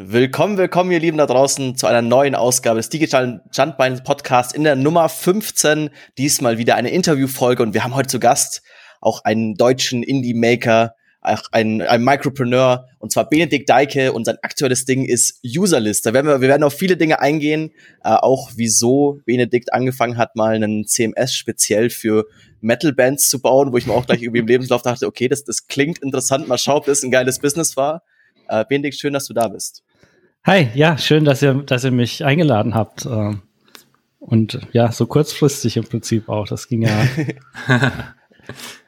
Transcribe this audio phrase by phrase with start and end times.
[0.00, 4.62] Willkommen, willkommen, ihr Lieben da draußen, zu einer neuen Ausgabe des digitalen Standbein Podcasts in
[4.62, 5.90] der Nummer 15.
[6.16, 8.62] Diesmal wieder eine Interviewfolge und wir haben heute zu Gast
[9.00, 14.84] auch einen deutschen Indie-Maker, auch einen, einen Micropreneur, und zwar Benedikt Deike und sein aktuelles
[14.84, 16.06] Ding ist Userlist.
[16.06, 17.72] Da werden wir, wir werden auf viele Dinge eingehen,
[18.04, 22.26] äh, auch wieso Benedikt angefangen hat, mal einen CMS speziell für
[22.60, 25.66] Metal-Bands zu bauen, wo ich mir auch gleich irgendwie im Lebenslauf dachte, okay, das, das
[25.66, 28.04] klingt interessant, mal schauen, ob das ein geiles Business war.
[28.46, 29.82] Äh, Benedikt, schön, dass du da bist.
[30.44, 33.04] Hi, ja, schön, dass ihr, dass ihr mich eingeladen habt.
[33.06, 33.42] Ähm,
[34.18, 36.48] und ja, so kurzfristig im Prinzip auch.
[36.48, 37.06] Das ging ja.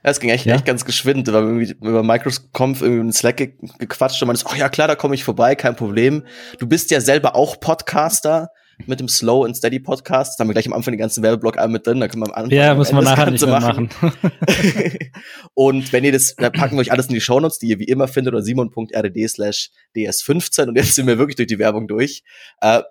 [0.03, 0.55] Ja, es ging echt, ja.
[0.55, 1.27] echt ganz geschwind.
[1.27, 4.89] Wir haben über Microconf irgendwie in Slack ge gequatscht und man ist, oh ja klar,
[4.89, 6.25] da komme ich vorbei, kein Problem.
[6.59, 8.49] Du bist ja selber auch Podcaster
[8.87, 10.39] mit dem Slow and Steady Podcast.
[10.39, 12.01] Da haben wir gleich am Anfang den ganzen Werbeblock einmal mit drin.
[12.01, 13.91] Da können wir am Anfang Ja, muss man nachher nicht mehr machen.
[14.01, 14.13] machen.
[15.55, 17.85] und wenn ihr das, da packen wir euch alles in die Shownotes, die ihr wie
[17.85, 20.69] immer findet, oder simon.rd slash ds15.
[20.69, 22.23] Und jetzt sind wir wirklich durch die Werbung durch.
[22.61, 22.83] Äh,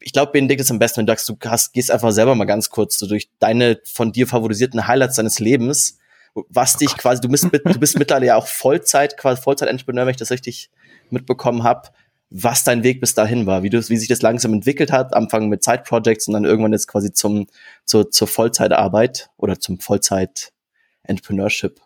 [0.00, 2.44] ich glaube, Benedikt ist am besten, wenn du sagst, du hast, gehst einfach selber mal
[2.44, 5.98] ganz kurz so durch deine von dir favorisierten Highlights deines Lebens,
[6.34, 10.10] was dich oh quasi, du bist, du bist mittlerweile ja auch Vollzeit, quasi Vollzeit-Entrepreneur, wenn
[10.10, 10.70] ich das richtig
[11.10, 11.88] mitbekommen habe
[12.30, 15.48] was dein Weg bis dahin war, wie, du, wie sich das langsam entwickelt hat, Anfang
[15.48, 17.46] mit Side-Projects und dann irgendwann jetzt quasi zum,
[17.84, 21.80] zur, zur Vollzeitarbeit oder zum Vollzeit-Entrepreneurship.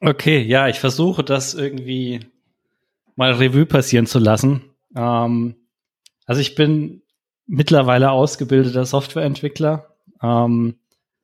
[0.00, 2.20] Okay, ja, ich versuche das irgendwie
[3.16, 4.62] mal Revue passieren zu lassen.
[4.94, 5.56] Ähm,
[6.26, 7.02] also ich bin
[7.46, 9.88] mittlerweile ausgebildeter Softwareentwickler,
[10.22, 10.76] ähm,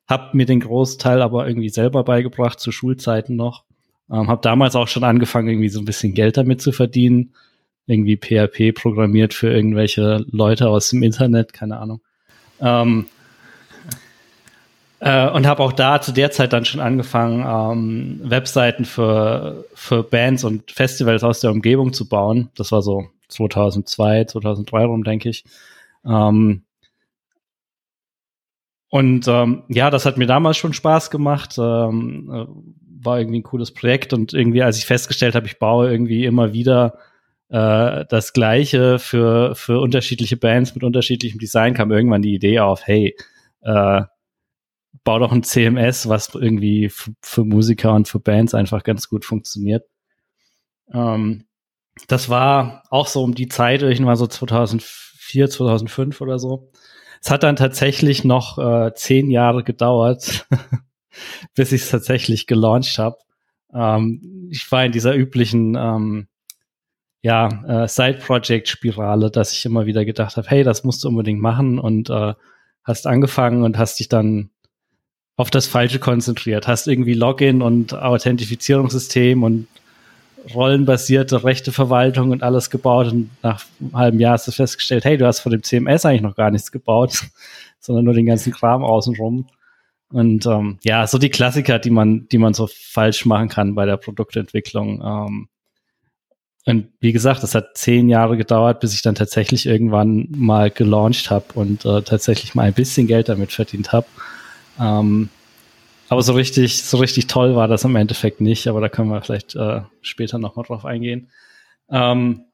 [0.09, 3.65] habe mir den Großteil aber irgendwie selber beigebracht, zu Schulzeiten noch.
[4.11, 7.33] Ähm, habe damals auch schon angefangen, irgendwie so ein bisschen Geld damit zu verdienen
[7.91, 12.01] irgendwie PHP programmiert für irgendwelche Leute aus dem Internet, keine Ahnung.
[12.61, 13.07] Ähm,
[15.01, 20.03] äh, und habe auch da zu der Zeit dann schon angefangen, ähm, Webseiten für, für
[20.03, 22.51] Bands und Festivals aus der Umgebung zu bauen.
[22.55, 25.45] Das war so 2002, 2003 rum, denke ich.
[26.05, 26.63] Ähm,
[28.91, 31.57] und ähm, ja, das hat mir damals schon Spaß gemacht.
[31.59, 32.47] Ähm, äh,
[33.03, 36.53] war irgendwie ein cooles Projekt und irgendwie, als ich festgestellt habe, ich baue irgendwie immer
[36.53, 36.99] wieder
[37.51, 42.87] äh, das Gleiche für, für unterschiedliche Bands mit unterschiedlichem Design kam irgendwann die Idee auf,
[42.87, 43.17] hey,
[43.63, 44.03] äh,
[45.05, 46.91] bau doch ein CMS, was irgendwie
[47.23, 49.85] für Musiker und für Bands einfach ganz gut funktioniert.
[50.93, 51.47] Ähm,
[52.07, 56.71] das war auch so um die Zeit, irgendwann so 2004, 2005 oder so.
[57.21, 60.47] Es hat dann tatsächlich noch äh, zehn Jahre gedauert,
[61.55, 63.19] bis ich es tatsächlich gelauncht habe.
[63.75, 66.29] Ähm, ich war in dieser üblichen ähm,
[67.23, 71.79] ja, äh, Side-Project-Spirale, dass ich immer wieder gedacht habe, hey, das musst du unbedingt machen
[71.79, 72.35] und äh,
[72.85, 74.51] hast angefangen und hast dich dann
[75.37, 76.67] auf das Falsche konzentriert.
[76.67, 79.69] Hast irgendwie Login und Authentifizierungssystem und
[80.55, 85.27] rollenbasierte Rechteverwaltung und alles gebaut und nach einem halben Jahr hast du festgestellt, hey, du
[85.27, 87.27] hast von dem CMS eigentlich noch gar nichts gebaut,
[87.81, 89.47] sondern nur den ganzen Kram außenrum.
[90.13, 93.87] Und ähm, ja, so die Klassiker, die man, die man so falsch machen kann bei
[93.87, 95.03] der Produktentwicklung.
[95.05, 95.49] Ähm,
[96.67, 101.31] und wie gesagt, es hat zehn Jahre gedauert, bis ich dann tatsächlich irgendwann mal gelauncht
[101.31, 104.07] habe und äh, tatsächlich mal ein bisschen Geld damit verdient habe.
[104.79, 105.31] Ähm,
[106.09, 109.23] aber so richtig, so richtig toll war das im Endeffekt nicht, aber da können wir
[109.23, 111.31] vielleicht äh, später nochmal drauf eingehen.
[111.89, 112.45] Ähm,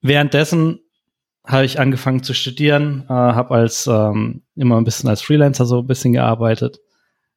[0.00, 0.80] währenddessen
[1.44, 5.80] habe ich angefangen zu studieren, äh, habe als ähm, immer ein bisschen als Freelancer so
[5.80, 6.78] ein bisschen gearbeitet,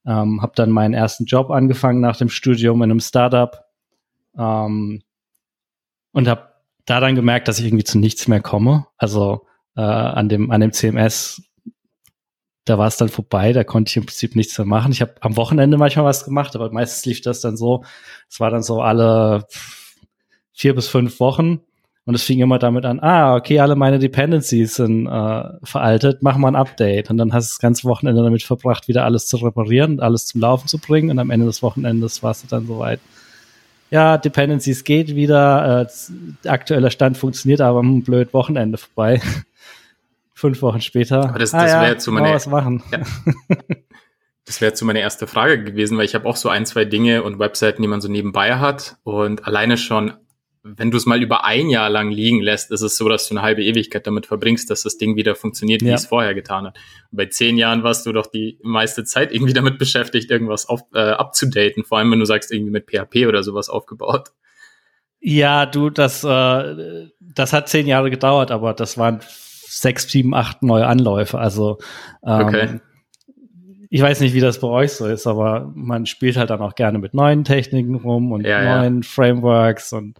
[0.05, 3.65] ähm, habe dann meinen ersten Job angefangen nach dem Studium in einem Startup.
[4.37, 5.01] Ähm,
[6.11, 6.49] und habe
[6.85, 8.87] da dann gemerkt, dass ich irgendwie zu nichts mehr komme.
[8.97, 9.45] Also
[9.75, 11.43] äh, an dem an dem CMS,
[12.65, 14.91] da war es dann vorbei, da konnte ich im Prinzip nichts mehr machen.
[14.91, 17.83] Ich habe am Wochenende manchmal was gemacht, aber meistens lief das dann so.
[18.29, 19.45] Es war dann so alle
[20.53, 21.61] vier bis fünf Wochen.
[22.05, 26.35] Und es fing immer damit an, ah, okay, alle meine Dependencies sind äh, veraltet, mach
[26.35, 27.11] mal ein Update.
[27.11, 30.41] Und dann hast du das ganze Wochenende damit verbracht, wieder alles zu reparieren alles zum
[30.41, 31.11] Laufen zu bringen.
[31.11, 32.99] Und am Ende des Wochenendes warst du dann soweit
[33.91, 39.21] ja, Dependencies geht wieder, äh, aktueller Stand funktioniert, aber ein blöd Wochenende vorbei.
[40.33, 41.29] Fünf Wochen später.
[41.29, 42.81] Aber das, das ah, ja, wäre zu meiner, was machen.
[42.91, 42.99] Ja.
[44.43, 47.23] Das wäre zu meine erste Frage gewesen, weil ich habe auch so ein, zwei Dinge
[47.23, 48.97] und Webseiten, die man so nebenbei hat.
[49.03, 50.13] Und alleine schon
[50.63, 53.33] wenn du es mal über ein Jahr lang liegen lässt, ist es so, dass du
[53.33, 55.95] eine halbe Ewigkeit damit verbringst, dass das Ding wieder funktioniert, wie ja.
[55.95, 56.77] es vorher getan hat.
[57.11, 60.81] Und bei zehn Jahren warst du doch die meiste Zeit irgendwie damit beschäftigt, irgendwas auf,
[60.93, 64.29] äh, abzudaten, vor allem wenn du sagst, irgendwie mit PHP oder sowas aufgebaut.
[65.19, 70.63] Ja, du, das, äh, das hat zehn Jahre gedauert, aber das waren sechs, sieben, acht
[70.63, 71.39] neue Anläufe.
[71.39, 71.79] Also
[72.25, 72.79] ähm, okay.
[73.89, 76.75] ich weiß nicht, wie das bei euch so ist, aber man spielt halt dann auch
[76.75, 79.07] gerne mit neuen Techniken rum und ja, neuen ja.
[79.07, 80.19] Frameworks und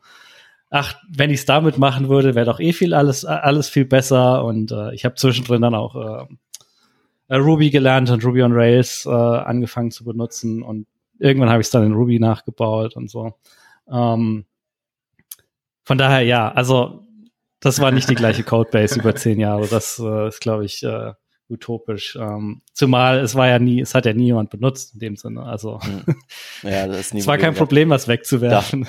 [0.71, 4.43] ach, wenn ich es damit machen würde, wäre doch eh viel alles, alles viel besser.
[4.43, 6.25] Und äh, ich habe zwischendrin dann auch äh,
[7.27, 10.63] äh, Ruby gelernt und Ruby on Rails äh, angefangen zu benutzen.
[10.63, 10.87] Und
[11.19, 13.33] irgendwann habe ich es dann in Ruby nachgebaut und so.
[13.91, 14.45] Ähm,
[15.83, 17.03] von daher, ja, also
[17.59, 19.67] das war nicht die gleiche Codebase über zehn Jahre.
[19.67, 21.13] Das äh, ist, glaube ich, äh,
[21.51, 22.15] utopisch.
[22.19, 25.43] Ähm, zumal es war ja nie, es hat ja nie jemand benutzt in dem Sinne.
[25.43, 26.15] Also hm.
[26.63, 28.87] ja, es war kein Problem, was wegzuwerfen.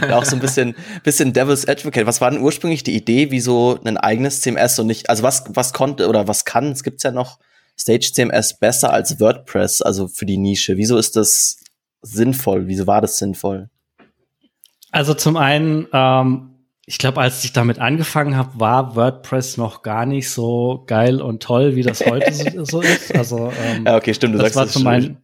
[0.00, 2.06] Da, auch so ein bisschen, bisschen Devil's Advocate.
[2.06, 5.44] Was war denn ursprünglich die Idee, wie so ein eigenes CMS und nicht, also was,
[5.48, 7.38] was konnte oder was kann, es gibt's ja noch
[7.78, 10.76] Stage CMS besser als WordPress, also für die Nische.
[10.76, 11.56] Wieso ist das
[12.02, 12.68] sinnvoll?
[12.68, 13.68] Wieso war das sinnvoll?
[14.90, 16.51] Also zum einen, ähm,
[16.84, 21.42] ich glaube, als ich damit angefangen habe, war WordPress noch gar nicht so geil und
[21.42, 22.32] toll, wie das heute
[22.64, 23.14] so ist.
[23.14, 24.34] Also ähm, ja, okay, stimmt.
[24.34, 25.18] Du das sagst, war zum einen,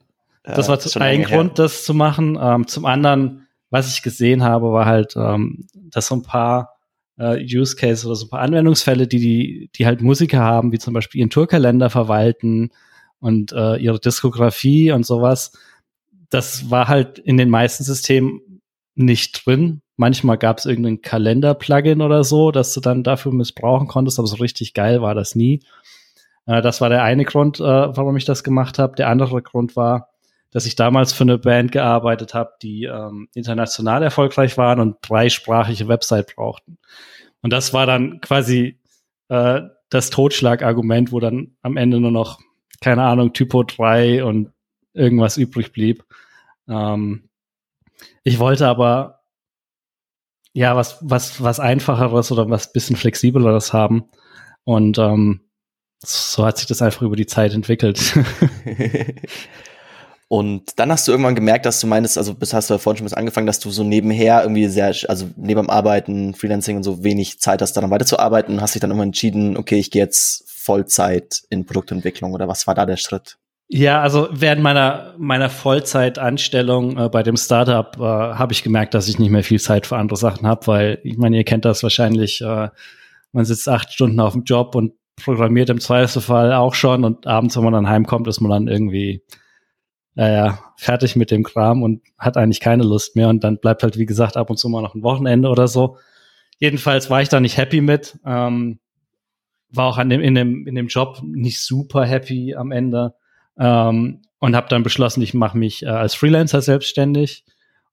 [0.47, 1.65] ja, das war zum einen Grund, her.
[1.65, 2.39] das zu machen.
[2.41, 6.77] Ähm, zum anderen, was ich gesehen habe, war halt, ähm, dass so ein paar
[7.19, 10.79] äh, Use Cases oder so ein paar Anwendungsfälle, die, die, die halt Musiker haben, wie
[10.79, 12.71] zum Beispiel ihren Tourkalender verwalten
[13.19, 15.59] und äh, ihre Diskografie und sowas.
[16.31, 18.61] Das war halt in den meisten Systemen
[18.95, 19.83] nicht drin.
[20.01, 24.37] Manchmal gab es irgendein Kalender-Plugin oder so, dass du dann dafür missbrauchen konntest, aber so
[24.37, 25.61] richtig geil war das nie.
[26.47, 28.95] Äh, das war der eine Grund, äh, warum ich das gemacht habe.
[28.95, 30.11] Der andere Grund war,
[30.53, 35.89] dass ich damals für eine Band gearbeitet habe, die ähm, international erfolgreich waren und dreisprachige
[35.89, 36.79] Website brauchten.
[37.43, 38.79] Und das war dann quasi
[39.29, 42.39] äh, das Totschlagargument, wo dann am Ende nur noch,
[42.81, 44.53] keine Ahnung, Typo 3 und
[44.93, 46.05] irgendwas übrig blieb.
[46.69, 47.29] Ähm,
[48.23, 49.18] ich wollte aber
[50.59, 54.05] ja was, was, was einfacheres oder was bisschen flexibleres haben.
[54.65, 55.41] Und ähm,
[56.05, 58.01] so hat sich das einfach über die Zeit entwickelt.
[60.29, 62.99] Und dann hast du irgendwann gemerkt, dass du meinst, also bis hast du ja vorhin
[62.99, 66.83] schon was angefangen, dass du so nebenher irgendwie sehr, also neben dem Arbeiten, Freelancing und
[66.83, 70.45] so wenig Zeit hast, dann weiterzuarbeiten hast dich dann irgendwann entschieden, okay, ich gehe jetzt
[70.51, 73.39] Vollzeit in Produktentwicklung oder was war da der Schritt?
[73.71, 79.09] Ja, also während meiner, meiner Vollzeitanstellung äh, bei dem Startup äh, habe ich gemerkt, dass
[79.09, 81.83] ich nicht mehr viel Zeit für andere Sachen habe, weil ich meine, ihr kennt das
[81.83, 82.71] wahrscheinlich, äh,
[83.33, 87.57] man sitzt acht Stunden auf dem Job und programmiert im Zweifelsfall auch schon und abends,
[87.57, 89.23] wenn man dann heimkommt, ist man dann irgendwie
[90.15, 93.99] naja, fertig mit dem Kram und hat eigentlich keine Lust mehr und dann bleibt halt,
[93.99, 95.99] wie gesagt, ab und zu mal noch ein Wochenende oder so.
[96.59, 98.81] Jedenfalls war ich da nicht happy mit, ähm,
[99.71, 103.15] war auch an dem, in, dem, in dem Job nicht super happy am Ende
[103.59, 107.45] ähm, und habe dann beschlossen, ich mache mich äh, als Freelancer selbstständig,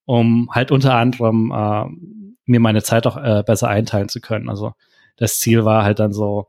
[0.05, 1.85] um halt unter anderem äh,
[2.45, 4.49] mir meine Zeit auch äh, besser einteilen zu können.
[4.49, 4.73] Also
[5.17, 6.47] das Ziel war halt dann so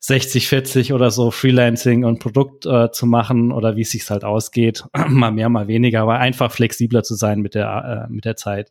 [0.00, 4.24] 60, 40 oder so Freelancing und Produkt äh, zu machen oder wie es sich halt
[4.24, 8.36] ausgeht, mal mehr, mal weniger, aber einfach flexibler zu sein mit der äh, mit der
[8.36, 8.70] Zeit.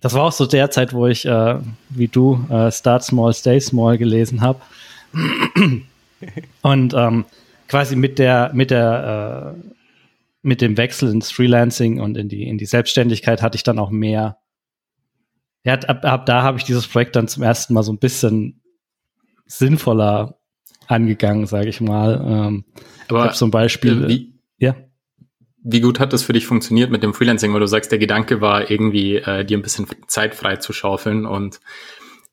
[0.00, 1.58] Das war auch so der Zeit, wo ich äh,
[1.88, 4.60] wie du Start Small, Stay Small gelesen habe
[6.62, 7.24] und ähm,
[7.68, 9.68] quasi mit der, mit der, äh,
[10.42, 13.90] mit dem Wechsel ins Freelancing und in die, in die Selbstständigkeit hatte ich dann auch
[13.90, 14.38] mehr.
[15.64, 18.60] Ja, ab, ab da habe ich dieses Projekt dann zum ersten Mal so ein bisschen
[19.46, 20.38] sinnvoller
[20.86, 22.24] angegangen, sage ich mal.
[22.24, 22.64] Ähm,
[23.08, 24.04] Aber zum Beispiel.
[24.04, 24.76] Äh, wie, ja.
[25.62, 28.40] Wie gut hat das für dich funktioniert mit dem Freelancing, weil du sagst, der Gedanke
[28.40, 31.60] war irgendwie, äh, dir ein bisschen Zeit frei zu schaufeln und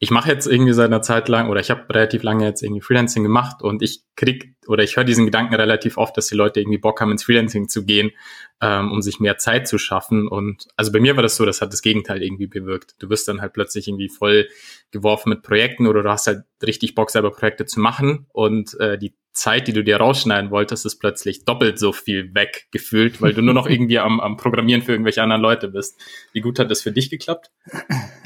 [0.03, 2.81] ich mache jetzt irgendwie seit einer Zeit lang oder ich habe relativ lange jetzt irgendwie
[2.81, 6.59] Freelancing gemacht und ich krieg oder ich höre diesen Gedanken relativ oft, dass die Leute
[6.59, 8.11] irgendwie Bock haben, ins Freelancing zu gehen,
[8.59, 10.27] ähm, um sich mehr Zeit zu schaffen.
[10.27, 12.95] Und also bei mir war das so, das hat das Gegenteil irgendwie bewirkt.
[12.99, 14.49] Du wirst dann halt plötzlich irgendwie voll
[14.91, 18.97] geworfen mit Projekten oder du hast halt richtig Bock, selber Projekte zu machen und äh,
[18.97, 23.41] die Zeit, die du dir rausschneiden wolltest, ist plötzlich doppelt so viel weggefühlt, weil du
[23.41, 25.99] nur noch irgendwie am, am Programmieren für irgendwelche anderen Leute bist.
[26.31, 27.51] Wie gut hat das für dich geklappt?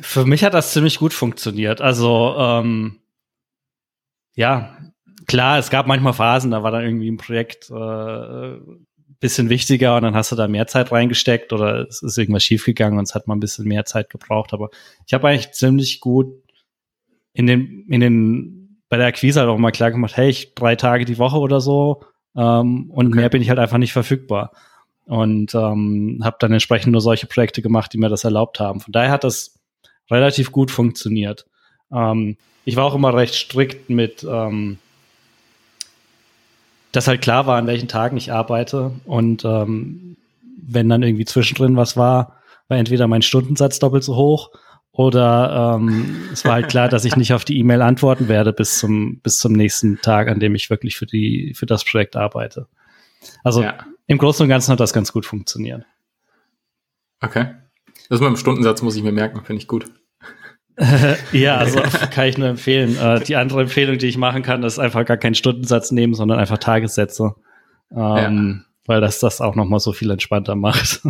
[0.01, 1.81] Für mich hat das ziemlich gut funktioniert.
[1.81, 2.99] Also ähm,
[4.35, 4.77] ja,
[5.27, 8.57] klar, es gab manchmal Phasen, da war dann irgendwie ein Projekt äh,
[9.19, 12.99] bisschen wichtiger und dann hast du da mehr Zeit reingesteckt oder es ist irgendwas schiefgegangen
[12.99, 14.53] und es hat mal ein bisschen mehr Zeit gebraucht.
[14.53, 14.69] Aber
[15.05, 16.27] ich habe eigentlich ziemlich gut
[17.33, 18.56] in den, in den
[18.89, 21.61] bei der Akquise halt auch mal klar gemacht, hey, ich drei Tage die Woche oder
[21.61, 22.01] so
[22.35, 23.15] ähm, und okay.
[23.15, 24.51] mehr bin ich halt einfach nicht verfügbar.
[25.05, 28.81] Und ähm, habe dann entsprechend nur solche Projekte gemacht, die mir das erlaubt haben.
[28.81, 29.57] Von daher hat das
[30.11, 31.45] relativ gut funktioniert.
[31.91, 34.79] Ähm, ich war auch immer recht strikt mit, ähm,
[36.91, 38.91] dass halt klar war, an welchen Tagen ich arbeite.
[39.05, 40.17] Und ähm,
[40.61, 42.35] wenn dann irgendwie zwischendrin was war,
[42.67, 44.51] war entweder mein Stundensatz doppelt so hoch
[44.97, 48.79] oder ähm, es war halt klar, dass ich nicht auf die E-Mail antworten werde bis
[48.79, 52.67] zum, bis zum nächsten Tag, an dem ich wirklich für, die, für das Projekt arbeite.
[53.43, 53.77] Also ja.
[54.07, 55.85] im Großen und Ganzen hat das ganz gut funktioniert.
[57.21, 57.53] Okay.
[58.09, 59.85] Das mit dem Stundensatz muss ich mir merken, finde ich gut.
[61.31, 62.97] ja, also kann ich nur empfehlen.
[62.97, 66.39] Äh, die andere Empfehlung, die ich machen kann, ist einfach gar keinen Stundensatz nehmen, sondern
[66.39, 67.35] einfach Tagessätze.
[67.91, 68.73] Ähm, ja.
[68.87, 71.01] Weil das das auch nochmal so viel entspannter macht.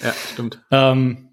[0.00, 0.64] ja, stimmt.
[0.70, 1.27] Ähm,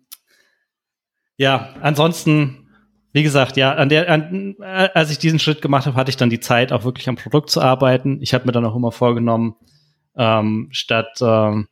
[1.38, 2.68] ja, ansonsten,
[3.12, 6.30] wie gesagt, ja, an der, an, als ich diesen Schritt gemacht habe, hatte ich dann
[6.30, 8.20] die Zeit, auch wirklich am Produkt zu arbeiten.
[8.22, 9.56] Ich habe mir dann auch immer vorgenommen,
[10.18, 11.68] ähm, statt ähm,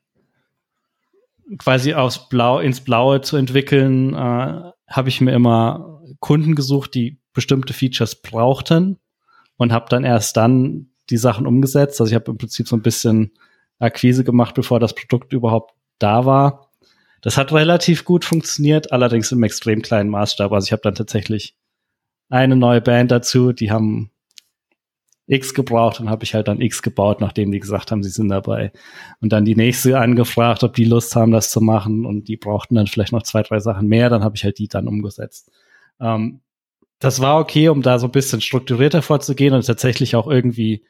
[1.58, 7.20] quasi aus Blau ins Blaue zu entwickeln, äh, habe ich mir immer Kunden gesucht, die
[7.34, 9.00] bestimmte Features brauchten
[9.58, 12.00] und habe dann erst dann die Sachen umgesetzt.
[12.00, 13.32] Also ich habe im Prinzip so ein bisschen
[13.80, 16.70] Akquise gemacht, bevor das Produkt überhaupt da war.
[17.24, 20.52] Das hat relativ gut funktioniert, allerdings im extrem kleinen Maßstab.
[20.52, 21.56] Also ich habe dann tatsächlich
[22.30, 24.12] eine neue Band dazu, die haben
[25.26, 28.28] X gebraucht und habe ich halt dann X gebaut, nachdem die gesagt haben, sie sind
[28.28, 28.74] dabei.
[29.22, 32.76] Und dann die nächste angefragt, ob die Lust haben, das zu machen und die brauchten
[32.76, 35.50] dann vielleicht noch zwei, drei Sachen mehr, dann habe ich halt die dann umgesetzt.
[36.02, 36.42] Ähm,
[37.00, 40.84] das war okay, um da so ein bisschen strukturierter vorzugehen und tatsächlich auch irgendwie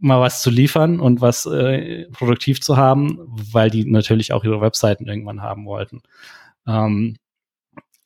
[0.00, 3.18] mal was zu liefern und was äh, produktiv zu haben,
[3.52, 6.02] weil die natürlich auch ihre Webseiten irgendwann haben wollten.
[6.66, 7.16] Ähm,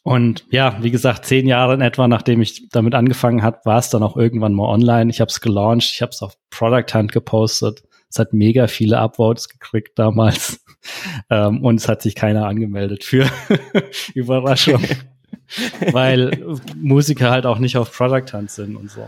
[0.03, 3.89] und ja, wie gesagt, zehn Jahre in etwa, nachdem ich damit angefangen habe, war es
[3.89, 5.11] dann auch irgendwann mal online.
[5.11, 7.85] Ich habe es gelauncht, ich habe es auf Product Hunt gepostet.
[8.11, 10.63] Es hat mega viele Upvotes gekriegt damals.
[11.31, 13.31] ähm, und es hat sich keiner angemeldet für
[14.15, 14.85] Überraschung.
[15.93, 16.39] Weil
[16.77, 19.07] Musiker halt auch nicht auf Product Hunt sind und so.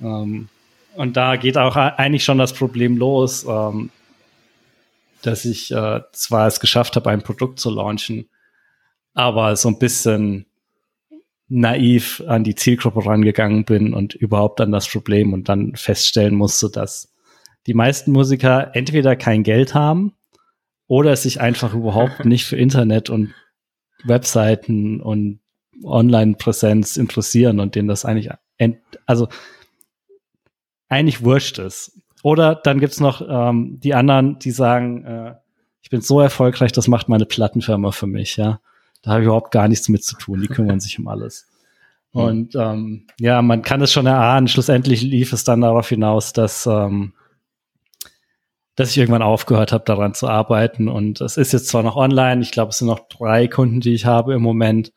[0.00, 0.48] Ähm,
[0.96, 3.90] und da geht auch eigentlich schon das Problem los, ähm,
[5.22, 8.28] dass ich äh, zwar es geschafft habe, ein Produkt zu launchen,
[9.14, 10.46] aber so ein bisschen
[11.48, 16.70] naiv an die Zielgruppe rangegangen bin und überhaupt an das Problem und dann feststellen musste,
[16.70, 17.12] dass
[17.66, 20.14] die meisten Musiker entweder kein Geld haben
[20.86, 23.34] oder sich einfach überhaupt nicht für Internet und
[24.04, 25.40] Webseiten und
[25.82, 28.30] Online-Präsenz interessieren und denen das eigentlich,
[29.06, 29.28] also
[30.94, 32.00] eigentlich wurscht ist.
[32.22, 35.34] Oder dann gibt's noch ähm, die anderen, die sagen, äh,
[35.82, 38.60] ich bin so erfolgreich, das macht meine Plattenfirma für mich, ja.
[39.02, 40.40] Da habe ich überhaupt gar nichts mit zu tun.
[40.40, 41.46] Die kümmern sich um alles.
[42.12, 44.48] Und ähm, ja, man kann es schon erahnen.
[44.48, 47.12] Schlussendlich lief es dann darauf hinaus, dass ähm,
[48.76, 50.88] dass ich irgendwann aufgehört habe, daran zu arbeiten.
[50.88, 53.94] Und es ist jetzt zwar noch online, ich glaube, es sind noch drei Kunden, die
[53.94, 54.92] ich habe im Moment.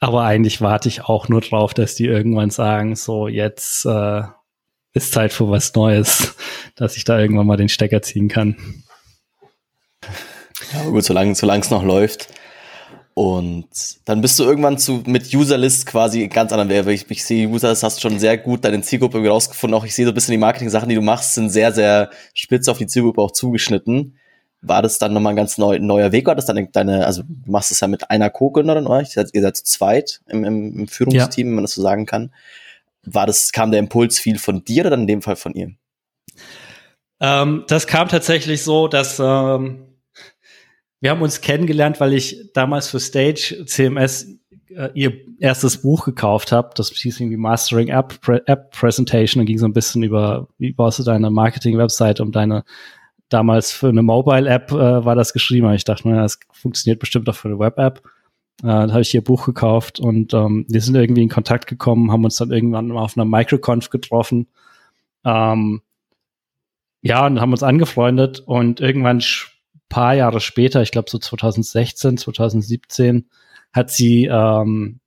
[0.00, 4.22] Aber eigentlich warte ich auch nur drauf, dass die irgendwann sagen, so jetzt äh,
[4.92, 6.34] ist Zeit für was Neues,
[6.74, 8.56] dass ich da irgendwann mal den Stecker ziehen kann.
[10.72, 12.28] Ja, gut, solange es noch läuft.
[13.18, 13.66] Und
[14.04, 16.86] dann bist du irgendwann zu, mit Userlist quasi ganz anderen Wert.
[16.86, 19.76] Ich, ich sehe, Userlist hast schon sehr gut deine Zielgruppe rausgefunden.
[19.76, 22.68] Auch ich sehe so ein bisschen die Marketing-Sachen, die du machst, sind sehr, sehr spitz
[22.68, 24.16] auf die Zielgruppe auch zugeschnitten.
[24.60, 26.26] War das dann nochmal ein ganz neu, neuer Weg?
[26.26, 29.00] War das dann deine, also du machst es ja mit einer Co-Gründerin, oder?
[29.00, 31.50] Ihr seid zu zweit im, im, im Führungsteam, ja.
[31.50, 32.32] wenn man das so sagen kann.
[33.04, 35.72] War das, kam der Impuls viel von dir oder dann in dem Fall von ihr?
[37.20, 39.86] Ähm, das kam tatsächlich so, dass ähm,
[41.00, 44.26] wir haben uns kennengelernt, weil ich damals für Stage CMS
[44.68, 46.70] äh, ihr erstes Buch gekauft habe.
[46.74, 50.72] Das hieß irgendwie Mastering App, Pre App Presentation und ging so ein bisschen über, wie
[50.72, 52.64] baust du deine Marketing-Website um deine
[53.28, 55.66] damals für eine Mobile-App äh, war das geschrieben.
[55.66, 58.02] Aber ich dachte, naja, das funktioniert bestimmt auch für eine Web-App.
[58.62, 62.10] Äh, da habe ich ihr Buch gekauft und ähm, wir sind irgendwie in Kontakt gekommen,
[62.10, 64.48] haben uns dann irgendwann mal auf einer Microconf getroffen.
[65.24, 65.82] Ähm,
[67.02, 69.22] ja, und haben uns angefreundet und irgendwann
[69.88, 73.28] paar Jahre später, ich glaube so 2016, 2017,
[73.72, 75.00] hat sie ähm,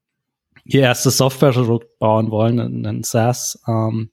[0.63, 3.61] ihr erstes Software-Produkt bauen wollen, einen SaaS.
[3.67, 4.11] Ähm,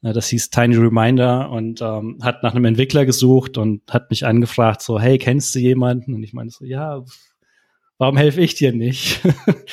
[0.00, 4.80] das hieß Tiny Reminder und ähm, hat nach einem Entwickler gesucht und hat mich angefragt,
[4.80, 6.14] so, hey, kennst du jemanden?
[6.14, 7.04] Und ich meine so, ja,
[7.98, 9.20] warum helfe ich dir nicht?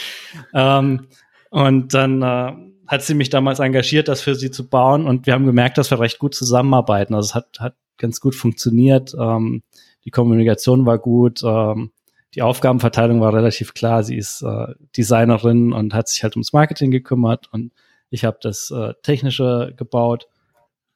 [0.53, 1.07] ähm,
[1.49, 2.53] und dann äh,
[2.87, 5.91] hat sie mich damals engagiert, das für sie zu bauen und wir haben gemerkt, dass
[5.91, 7.15] wir recht gut zusammenarbeiten.
[7.15, 9.15] Also es hat, hat ganz gut funktioniert.
[9.19, 9.63] Ähm,
[10.03, 11.91] die Kommunikation war gut, ähm,
[12.35, 14.03] die Aufgabenverteilung war relativ klar.
[14.03, 17.71] Sie ist äh, Designerin und hat sich halt ums Marketing gekümmert und
[18.09, 20.27] ich habe das äh, Technische gebaut.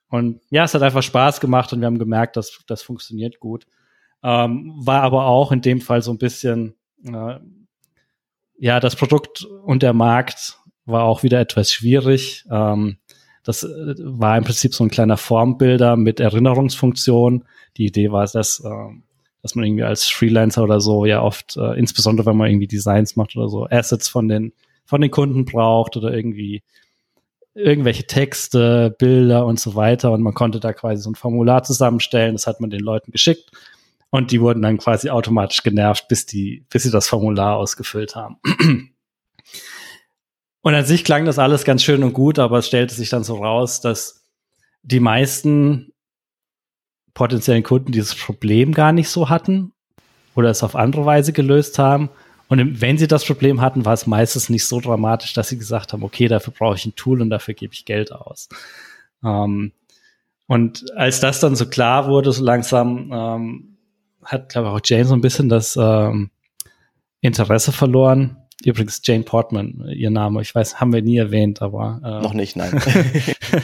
[0.09, 3.65] Und ja, es hat einfach Spaß gemacht und wir haben gemerkt, dass das funktioniert gut.
[4.21, 6.75] Ähm, war aber auch in dem Fall so ein bisschen,
[8.58, 12.46] ja, das Produkt und der Markt war auch wieder etwas schwierig.
[12.51, 12.98] Ähm,
[13.44, 17.46] das äh, war im Prinzip so ein kleiner Formbilder mit Erinnerungsfunktion.
[17.77, 18.70] Die Idee war, dass, äh,
[19.41, 23.15] dass man irgendwie als Freelancer oder so ja oft, äh, insbesondere wenn man irgendwie Designs
[23.15, 24.53] macht oder so, Assets von den,
[24.86, 26.63] von den Kunden braucht oder irgendwie
[27.56, 30.12] irgendwelche Texte, Bilder und so weiter.
[30.12, 32.34] Und man konnte da quasi so ein Formular zusammenstellen.
[32.34, 33.51] Das hat man den Leuten geschickt.
[34.11, 38.37] Und die wurden dann quasi automatisch genervt, bis die, bis sie das Formular ausgefüllt haben.
[40.61, 43.23] Und an sich klang das alles ganz schön und gut, aber es stellte sich dann
[43.23, 44.25] so raus, dass
[44.83, 45.93] die meisten
[47.13, 49.71] potenziellen Kunden dieses Problem gar nicht so hatten
[50.35, 52.09] oder es auf andere Weise gelöst haben.
[52.49, 55.93] Und wenn sie das Problem hatten, war es meistens nicht so dramatisch, dass sie gesagt
[55.93, 58.49] haben, okay, dafür brauche ich ein Tool und dafür gebe ich Geld aus.
[59.23, 59.71] Ähm,
[60.47, 63.68] und als das dann so klar wurde, so langsam, ähm,
[64.29, 66.29] hat, glaube ich, auch Jane so ein bisschen das ähm,
[67.21, 68.38] Interesse verloren.
[68.63, 72.55] Übrigens Jane Portman, ihr Name, ich weiß, haben wir nie erwähnt, aber äh, noch nicht,
[72.55, 72.71] nein.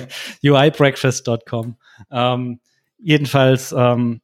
[0.43, 1.75] uibreakfast.com.
[2.11, 2.59] Ähm,
[2.97, 4.21] jedenfalls ähm,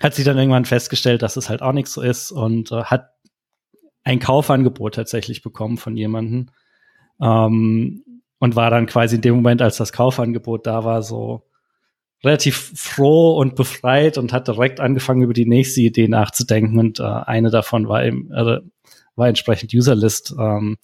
[0.00, 3.10] hat sie dann irgendwann festgestellt, dass es halt auch nichts so ist und äh, hat
[4.04, 6.50] ein Kaufangebot tatsächlich bekommen von jemandem
[7.20, 8.04] ähm,
[8.38, 11.42] und war dann quasi in dem Moment, als das Kaufangebot da war, so
[12.26, 16.78] relativ froh und befreit und hat direkt angefangen, über die nächste Idee nachzudenken.
[16.78, 18.60] Und äh, eine davon war eben, äh,
[19.14, 20.76] war entsprechend Userlist, ähm,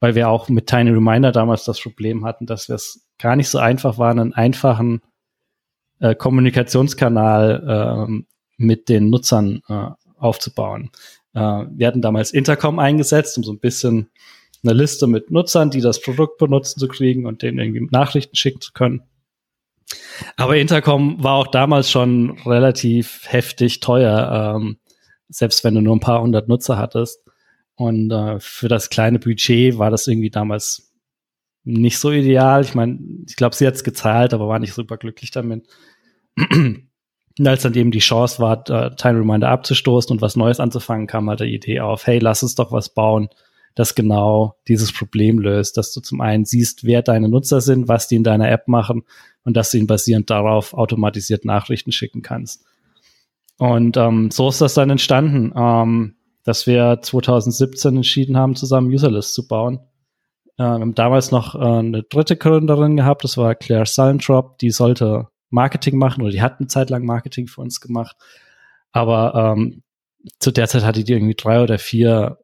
[0.00, 3.48] weil wir auch mit Tiny Reminder damals das Problem hatten, dass wir es gar nicht
[3.48, 5.00] so einfach waren, einen einfachen
[6.00, 8.22] äh, Kommunikationskanal äh,
[8.56, 10.90] mit den Nutzern äh, aufzubauen.
[11.34, 14.10] Äh, wir hatten damals Intercom eingesetzt, um so ein bisschen
[14.62, 18.60] eine Liste mit Nutzern, die das Produkt benutzen, zu kriegen und denen irgendwie Nachrichten schicken
[18.60, 19.02] zu können.
[20.36, 24.78] Aber Intercom war auch damals schon relativ heftig teuer, ähm,
[25.28, 27.24] selbst wenn du nur ein paar hundert Nutzer hattest.
[27.74, 30.92] Und äh, für das kleine Budget war das irgendwie damals
[31.64, 32.62] nicht so ideal.
[32.62, 35.66] Ich meine, ich glaube, sie hat es gezahlt, aber war nicht super glücklich damit.
[36.38, 36.90] und
[37.46, 41.28] als dann eben die Chance war, äh, Time Reminder abzustoßen und was Neues anzufangen, kam
[41.28, 43.28] halt die Idee auf, hey, lass uns doch was bauen,
[43.74, 48.08] das genau dieses Problem löst, dass du zum einen siehst, wer deine Nutzer sind, was
[48.08, 49.04] die in deiner App machen
[49.44, 52.64] und dass du ihnen basierend darauf automatisiert Nachrichten schicken kannst.
[53.58, 59.34] Und ähm, so ist das dann entstanden, ähm, dass wir 2017 entschieden haben, zusammen Userlist
[59.34, 59.80] zu bauen.
[60.56, 64.70] Äh, wir haben damals noch äh, eine dritte Gründerin gehabt, das war Claire Salentrop, die
[64.70, 68.16] sollte Marketing machen oder die hat eine Zeit lang Marketing für uns gemacht.
[68.92, 69.82] Aber ähm,
[70.38, 72.38] zu der Zeit hatte die irgendwie drei oder vier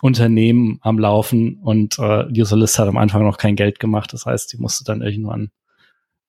[0.00, 4.12] Unternehmen am Laufen und äh, Userlist hat am Anfang noch kein Geld gemacht.
[4.12, 5.50] Das heißt, die musste dann irgendwann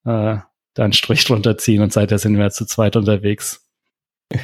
[0.05, 0.37] äh,
[0.75, 3.67] da einen Strich drunter ziehen und seither sind wir zu zweit unterwegs.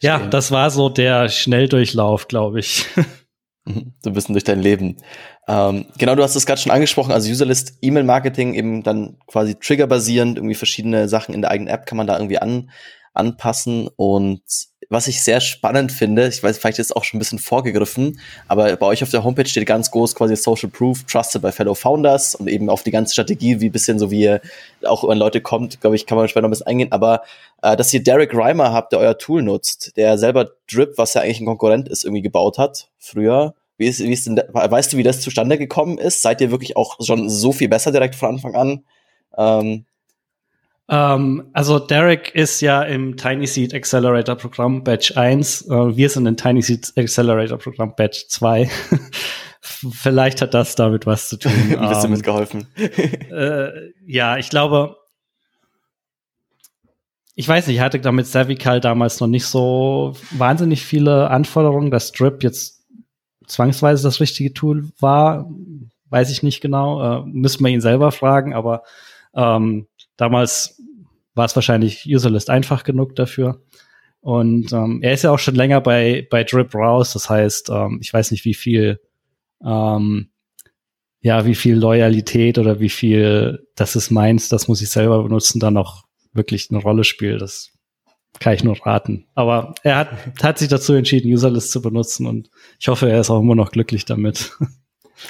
[0.00, 2.86] ja, das war so der Schnelldurchlauf, glaube ich.
[3.64, 4.96] Mhm, so ein bisschen durch dein Leben.
[5.48, 10.38] Ähm, genau, du hast es gerade schon angesprochen, also Userlist E-Mail-Marketing eben dann quasi triggerbasierend,
[10.38, 12.70] irgendwie verschiedene Sachen in der eigenen App kann man da irgendwie an,
[13.12, 14.42] anpassen und
[14.88, 18.76] was ich sehr spannend finde, ich weiß, vielleicht ist auch schon ein bisschen vorgegriffen, aber
[18.76, 22.34] bei euch auf der Homepage steht ganz groß quasi Social Proof, Trusted by Fellow Founders
[22.34, 24.40] und eben auf die ganze Strategie, wie bisschen so wie ihr
[24.84, 27.22] auch über Leute kommt, glaube ich, kann man später noch ein bisschen eingehen, aber
[27.62, 31.22] äh, dass ihr Derek Reimer habt, der euer Tool nutzt, der selber Drip, was ja
[31.22, 33.54] eigentlich ein Konkurrent ist, irgendwie gebaut hat, früher.
[33.78, 36.22] Wie ist, wie ist denn, weißt du, wie das zustande gekommen ist?
[36.22, 38.84] Seid ihr wirklich auch schon so viel besser direkt von Anfang an?
[39.36, 39.84] Ähm,
[40.88, 45.68] ähm, also Derek ist ja im Tiny Seed Accelerator Programm Batch 1.
[45.68, 48.70] Äh, wir sind im Tiny Seed Accelerator Programm Batch 2.
[49.60, 51.52] Vielleicht hat das damit was zu tun.
[51.78, 52.66] Ein bisschen ähm, mitgeholfen.
[52.76, 54.96] äh, ja, ich glaube,
[57.34, 62.12] ich weiß nicht, ich hatte damit Savical damals noch nicht so wahnsinnig viele Anforderungen, dass
[62.12, 62.86] Drip jetzt
[63.46, 65.50] zwangsweise das richtige Tool war.
[66.10, 67.22] Weiß ich nicht genau.
[67.22, 68.84] Äh, müssen wir ihn selber fragen, aber
[69.34, 70.75] ähm, damals
[71.36, 73.62] war es wahrscheinlich Userlist einfach genug dafür.
[74.20, 77.12] Und ähm, er ist ja auch schon länger bei, bei Drip raus.
[77.12, 78.98] Das heißt, ähm, ich weiß nicht, wie viel,
[79.64, 80.30] ähm,
[81.20, 85.60] ja, wie viel Loyalität oder wie viel das ist meins, das muss ich selber benutzen,
[85.60, 87.40] dann noch wirklich eine Rolle spielt.
[87.42, 87.72] Das
[88.40, 89.26] kann ich nur raten.
[89.34, 90.08] Aber er hat,
[90.42, 93.70] hat sich dazu entschieden, Userlist zu benutzen und ich hoffe, er ist auch immer noch
[93.70, 94.56] glücklich damit.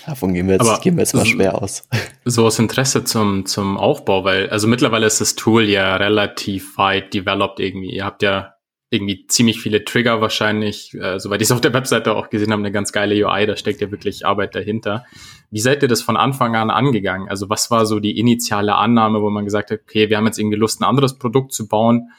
[0.07, 1.89] Davon gehen wir jetzt, Aber gehen wir jetzt mal schwer aus.
[2.25, 7.15] So aus Interesse zum, zum Aufbau, weil, also mittlerweile ist das Tool ja relativ weit
[7.15, 7.95] developed irgendwie.
[7.95, 8.57] Ihr habt ja
[8.91, 12.61] irgendwie ziemlich viele Trigger wahrscheinlich, äh, soweit ich es auf der Webseite auch gesehen habe,
[12.61, 15.05] eine ganz geile UI, da steckt ja wirklich Arbeit dahinter.
[15.51, 17.29] Wie seid ihr das von Anfang an angegangen?
[17.29, 20.39] Also was war so die initiale Annahme, wo man gesagt hat, okay, wir haben jetzt
[20.39, 22.11] irgendwie Lust, ein anderes Produkt zu bauen.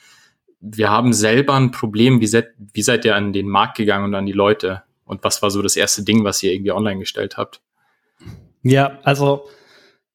[0.60, 2.20] Wir haben selber ein Problem.
[2.20, 4.84] Wie seid, wie seid ihr an den Markt gegangen und an die Leute?
[5.08, 7.62] Und was war so das erste Ding, was ihr irgendwie online gestellt habt?
[8.62, 9.48] Ja, also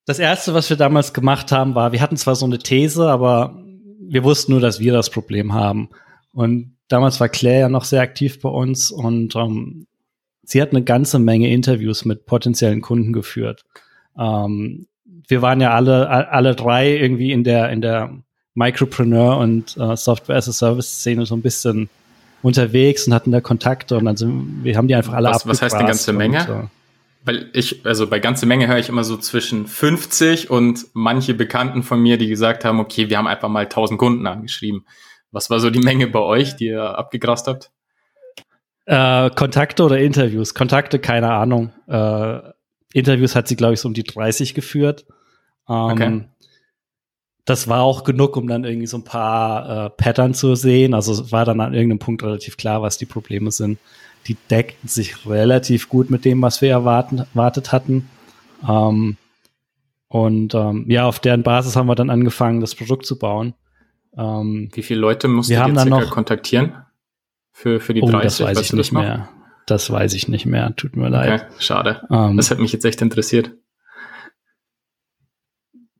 [0.05, 3.63] das erste, was wir damals gemacht haben, war, wir hatten zwar so eine These, aber
[4.01, 5.91] wir wussten nur, dass wir das Problem haben.
[6.33, 9.87] Und damals war Claire ja noch sehr aktiv bei uns und ähm,
[10.43, 13.65] sie hat eine ganze Menge Interviews mit potenziellen Kunden geführt.
[14.19, 14.87] Ähm,
[15.29, 18.19] wir waren ja alle, alle drei irgendwie in der, in der
[18.55, 21.89] Micropreneur und äh, Software as a Service Szene so ein bisschen
[22.43, 25.63] unterwegs und hatten da Kontakte und dann sind, wir haben die einfach alle was, was
[25.63, 26.39] heißt eine ganze Menge?
[26.39, 26.69] Und, äh,
[27.25, 31.83] weil ich, also bei ganze Menge höre ich immer so zwischen 50 und manche Bekannten
[31.83, 34.85] von mir, die gesagt haben, okay, wir haben einfach mal 1000 Kunden angeschrieben.
[35.31, 37.71] Was war so die Menge bei euch, die ihr abgegrast habt?
[38.87, 40.55] Äh, Kontakte oder Interviews?
[40.55, 41.73] Kontakte, keine Ahnung.
[41.87, 42.41] Äh,
[42.93, 45.07] Interviews hat sie, glaube ich, so um die 30 geführt.
[45.69, 46.25] Ähm, okay.
[47.45, 50.95] Das war auch genug, um dann irgendwie so ein paar äh, Pattern zu sehen.
[50.95, 53.79] Also es war dann an irgendeinem Punkt relativ klar, was die Probleme sind.
[54.29, 58.09] Die deckten sich relativ gut mit dem, was wir erwarten, erwartet hatten.
[58.69, 59.17] Ähm,
[60.07, 63.55] und ähm, ja, auf deren Basis haben wir dann angefangen, das Produkt zu bauen.
[64.17, 66.75] Ähm, Wie viele Leute musst wir du jetzt kontaktieren?
[67.51, 68.39] Für, für die oh, 30?
[68.39, 69.29] Das weiß ich nicht mehr.
[69.67, 70.75] Das weiß ich nicht mehr.
[70.77, 71.43] Tut mir leid.
[71.43, 72.03] Okay, schade.
[72.11, 73.53] Ähm, das hat mich jetzt echt interessiert.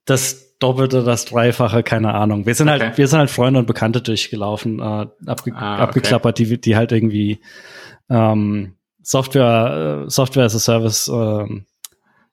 [0.05, 2.47] Das Doppelte, das Dreifache, keine Ahnung.
[2.47, 2.89] Wir sind halt, okay.
[2.89, 5.83] halt, wir sind halt Freunde und Bekannte durchgelaufen, äh, abge ah, okay.
[5.83, 7.41] abgeklappert, die, die halt irgendwie
[8.09, 11.63] ähm, Software, äh, Software as a Service äh,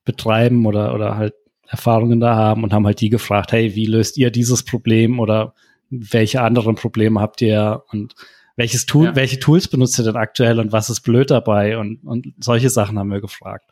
[0.05, 1.33] betreiben oder, oder halt
[1.67, 5.53] Erfahrungen da haben und haben halt die gefragt, hey, wie löst ihr dieses Problem oder
[5.89, 8.15] welche anderen Probleme habt ihr und
[8.55, 9.15] welches Tool, ja.
[9.15, 12.99] welche Tools benutzt ihr denn aktuell und was ist blöd dabei und, und solche Sachen
[12.99, 13.65] haben wir gefragt.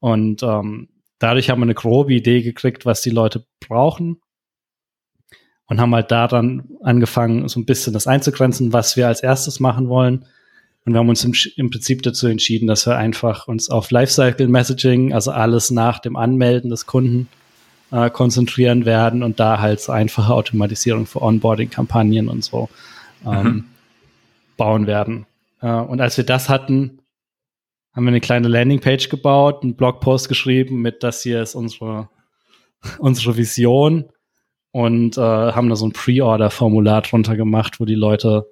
[0.00, 4.20] Und ähm, dadurch haben wir eine grobe Idee gekriegt, was die Leute brauchen
[5.66, 9.88] und haben halt daran angefangen, so ein bisschen das einzugrenzen, was wir als erstes machen
[9.88, 10.24] wollen.
[10.84, 14.48] Und wir haben uns im, im Prinzip dazu entschieden, dass wir einfach uns auf Lifecycle
[14.48, 17.28] Messaging, also alles nach dem Anmelden des Kunden,
[17.90, 22.68] äh, konzentrieren werden und da halt so einfache Automatisierung für Onboarding-Kampagnen und so
[23.26, 23.64] ähm, mhm.
[24.56, 25.26] bauen werden.
[25.60, 27.00] Äh, und als wir das hatten,
[27.98, 32.08] haben wir eine kleine Landingpage gebaut, einen Blogpost geschrieben mit, das hier ist unsere,
[33.00, 34.04] unsere Vision
[34.70, 38.46] und äh, haben da so ein Pre-Order-Formular drunter gemacht, wo die Leute,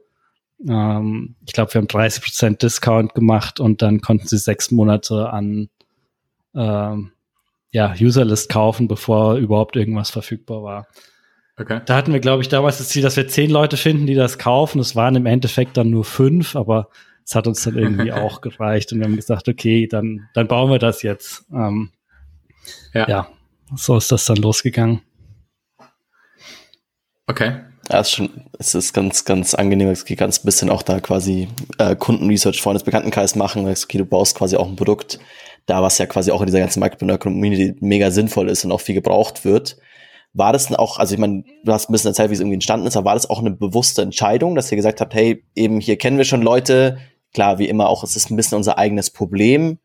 [0.68, 5.68] ähm, ich glaube, wir haben 30% Discount gemacht und dann konnten sie sechs Monate an
[6.56, 7.12] ähm,
[7.70, 10.88] ja, Userlist kaufen, bevor überhaupt irgendwas verfügbar war.
[11.56, 11.82] Okay.
[11.86, 14.38] Da hatten wir, glaube ich, damals das Ziel, dass wir zehn Leute finden, die das
[14.38, 14.80] kaufen.
[14.80, 16.88] Es waren im Endeffekt dann nur fünf, aber
[17.26, 20.70] es hat uns dann irgendwie auch gereicht und wir haben gesagt, okay, dann, dann bauen
[20.70, 21.44] wir das jetzt.
[21.52, 21.90] Ähm,
[22.94, 23.08] ja.
[23.08, 23.28] ja,
[23.74, 25.02] so ist das dann losgegangen.
[27.26, 27.60] Okay.
[27.90, 29.88] Ja, es ist schon, es ist ganz, ganz angenehm.
[29.88, 33.68] Es geht ganz bisschen auch da quasi äh, Kundenresearch vorne des Bekanntenkreis machen.
[33.68, 35.18] Okay, du baust quasi auch ein Produkt,
[35.66, 38.94] da was ja quasi auch in dieser ganzen Micropreneur-Community mega sinnvoll ist und auch viel
[38.94, 39.76] gebraucht wird.
[40.32, 42.54] War das denn auch, also ich meine, du hast ein bisschen erzählt, wie es irgendwie
[42.54, 45.80] entstanden ist, aber war das auch eine bewusste Entscheidung, dass ihr gesagt habt, hey, eben
[45.80, 46.98] hier kennen wir schon Leute,
[47.32, 49.78] klar, wie immer auch, es ist ein bisschen unser eigenes Problem,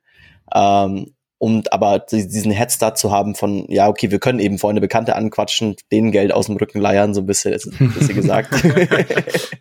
[0.54, 5.16] ähm, und aber diesen Headstart zu haben von, ja, okay, wir können eben Freunde, Bekannte
[5.16, 8.50] anquatschen, denen Geld aus dem Rücken leiern, so ein bisschen, ein bisschen gesagt.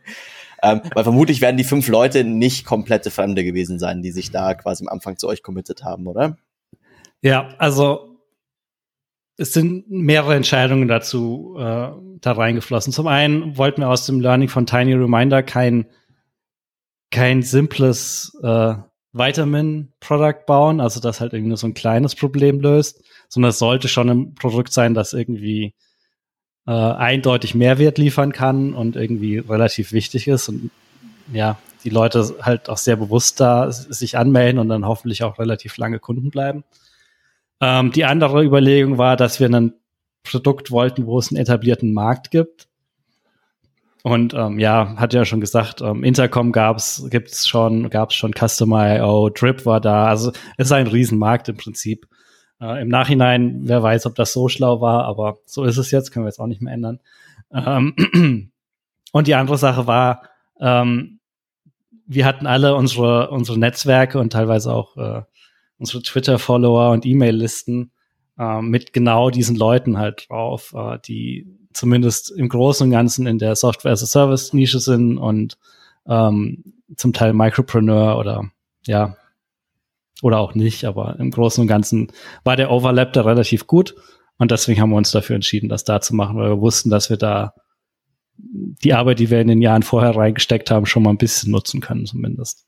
[0.63, 4.55] Ähm, weil vermutlich werden die fünf Leute nicht komplette Fremde gewesen sein, die sich da
[4.55, 6.37] quasi am Anfang zu euch committed haben, oder?
[7.23, 8.19] Ja, also
[9.37, 11.89] es sind mehrere Entscheidungen dazu äh,
[12.21, 12.93] da reingeflossen.
[12.93, 15.87] Zum einen wollten wir aus dem Learning von Tiny Reminder kein,
[17.11, 18.75] kein simples äh,
[19.13, 24.09] Vitamin-Product bauen, also das halt irgendwie so ein kleines Problem löst, sondern es sollte schon
[24.09, 25.75] ein Produkt sein, das irgendwie
[26.67, 30.71] äh, eindeutig Mehrwert liefern kann und irgendwie relativ wichtig ist und
[31.33, 35.77] ja, die Leute halt auch sehr bewusst da sich anmelden und dann hoffentlich auch relativ
[35.77, 36.65] lange Kunden bleiben.
[37.61, 39.75] Ähm, die andere Überlegung war, dass wir ein
[40.23, 42.69] Produkt wollten, wo es einen etablierten Markt gibt.
[44.03, 49.29] Und ähm, ja, hat ja schon gesagt, ähm, Intercom gab's, gibt's schon, gab's schon Customer.io,
[49.31, 50.07] Drip war da.
[50.07, 52.07] Also es ist ein Riesenmarkt im Prinzip.
[52.61, 56.13] Äh, Im Nachhinein, wer weiß, ob das so schlau war, aber so ist es jetzt,
[56.13, 57.01] können wir jetzt auch nicht mehr ändern.
[57.53, 58.51] Ähm,
[59.13, 60.23] und die andere Sache war,
[60.61, 61.21] ähm,
[62.07, 65.23] wir hatten alle unsere, unsere Netzwerke und teilweise auch äh,
[65.79, 67.93] unsere Twitter-Follower und E-Mail-Listen
[68.39, 73.39] äh, mit genau diesen Leuten halt drauf, äh, die zumindest im Großen und Ganzen in
[73.39, 75.59] der Software-as-a-Service-Nische sind und
[76.07, 76.65] ähm,
[76.97, 78.51] zum Teil Micropreneur oder
[78.87, 79.17] ja,
[80.23, 82.13] oder auch nicht, aber im Großen und Ganzen
[82.45, 83.95] war der Overlap da relativ gut.
[84.39, 87.11] Und deswegen haben wir uns dafür entschieden, das da zu machen, weil wir wussten, dass
[87.11, 87.55] wir da
[88.37, 91.81] die Arbeit, die wir in den Jahren vorher reingesteckt haben, schon mal ein bisschen nutzen
[91.81, 92.67] können, zumindest.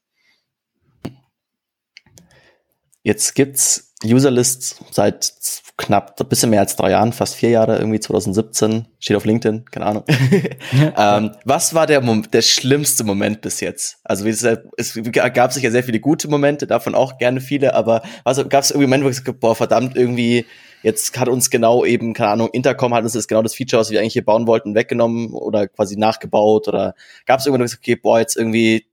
[3.02, 5.32] Jetzt gibt's Userlist seit
[5.76, 9.64] knapp ein bisschen mehr als drei Jahren, fast vier Jahre, irgendwie 2017, steht auf LinkedIn,
[9.70, 10.04] keine Ahnung.
[10.96, 13.98] ähm, was war der, der schlimmste Moment bis jetzt?
[14.04, 14.42] Also wie es,
[14.76, 18.70] es gab sicher sehr viele gute Momente, davon auch gerne viele, aber was gab es
[18.70, 20.46] irgendwie Momente, wo ich gesagt boah, verdammt, irgendwie,
[20.82, 23.90] jetzt hat uns genau eben, keine Ahnung, Intercom hat uns jetzt genau das Feature, was
[23.90, 26.94] wir eigentlich hier bauen wollten, weggenommen oder quasi nachgebaut oder
[27.26, 28.86] gab es irgendwann gesagt, okay, boah, jetzt irgendwie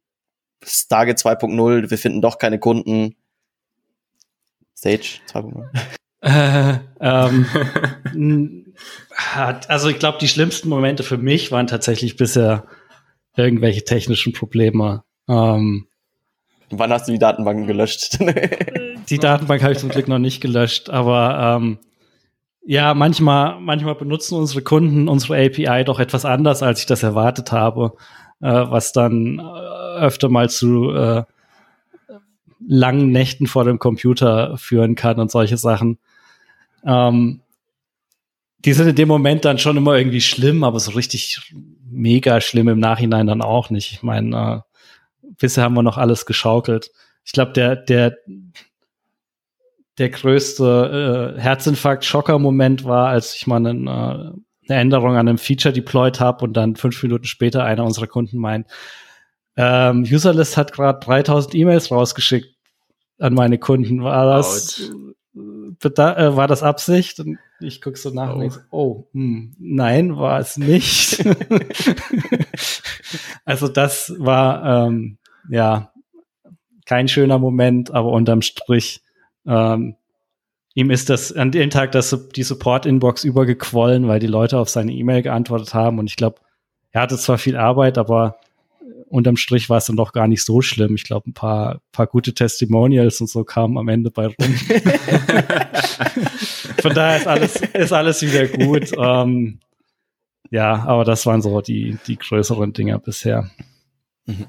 [0.63, 3.15] Stargate 2.0, wir finden doch keine Kunden,
[4.79, 5.65] Stage 2.0?
[6.21, 8.73] Äh, ähm,
[9.67, 12.65] also ich glaube, die schlimmsten Momente für mich waren tatsächlich bisher
[13.35, 15.03] irgendwelche technischen Probleme.
[15.27, 15.87] Ähm,
[16.71, 18.19] Wann hast du die Datenbanken gelöscht?
[19.09, 21.79] die Datenbank habe ich zum Glück noch nicht gelöscht, aber ähm,
[22.65, 27.51] ja, manchmal, manchmal benutzen unsere Kunden unsere API doch etwas anders, als ich das erwartet
[27.51, 27.93] habe,
[28.41, 31.23] äh, was dann äh, öfter mal zu äh,
[32.71, 35.97] langen Nächten vor dem Computer führen kann und solche Sachen.
[36.85, 37.41] Ähm,
[38.59, 41.51] die sind in dem Moment dann schon immer irgendwie schlimm, aber so richtig
[41.89, 43.91] mega schlimm im Nachhinein dann auch nicht.
[43.93, 44.63] Ich meine,
[45.23, 46.91] äh, bisher haben wir noch alles geschaukelt.
[47.25, 48.17] Ich glaube, der, der,
[49.97, 55.73] der größte äh, Herzinfarkt-Schocker-Moment war, als ich mal einen, äh, eine Änderung an einem Feature
[55.73, 58.67] deployed habe und dann fünf Minuten später einer unserer Kunden meint,
[59.57, 62.58] ähm, Userlist hat gerade 3000 E-Mails rausgeschickt
[63.19, 64.03] an meine Kunden.
[64.03, 64.91] War das,
[65.83, 67.19] äh, war das Absicht?
[67.19, 68.33] Und ich gucke so nach oh.
[68.33, 71.23] und denke, oh, hm, nein, war es nicht.
[73.45, 75.17] also das war, ähm,
[75.49, 75.91] ja,
[76.85, 79.03] kein schöner Moment, aber unterm Strich,
[79.45, 79.95] ähm,
[80.73, 84.93] ihm ist das an dem Tag das, die Support-Inbox übergequollen, weil die Leute auf seine
[84.93, 85.99] E-Mail geantwortet haben.
[85.99, 86.39] Und ich glaube,
[86.91, 88.37] er hatte zwar viel Arbeit, aber
[89.09, 90.95] unterm Strich war es dann doch gar nicht so schlimm.
[90.95, 94.35] Ich glaube, ein paar, paar gute Testimonials und so kamen am Ende bei rum.
[96.81, 98.91] Von daher ist alles, ist alles wieder gut.
[98.97, 99.59] Ähm,
[100.51, 103.49] ja, aber das waren so die, die größeren Dinger bisher.
[104.25, 104.47] Mhm.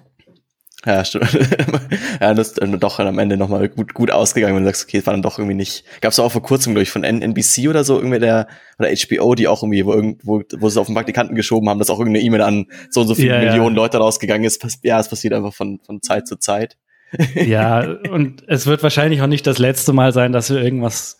[0.87, 1.33] Ja, stimmt.
[2.21, 4.99] ja, das ist dann doch am Ende nochmal gut, gut ausgegangen, wenn du sagst, okay,
[4.99, 5.85] es war dann doch irgendwie nicht.
[6.01, 8.47] Gab es auch vor kurzem, glaube ich, von NBC oder so, irgendwie der,
[8.79, 11.91] oder HBO, die auch irgendwie, wo, irgendwo, wo sie auf den Praktikanten geschoben haben, dass
[11.91, 13.83] auch irgendeine E-Mail an so und so viele ja, Millionen ja.
[13.83, 14.65] Leute rausgegangen ist.
[14.83, 16.79] Ja, es passiert einfach von, von Zeit zu Zeit.
[17.35, 21.19] ja, und es wird wahrscheinlich auch nicht das letzte Mal sein, dass wir irgendwas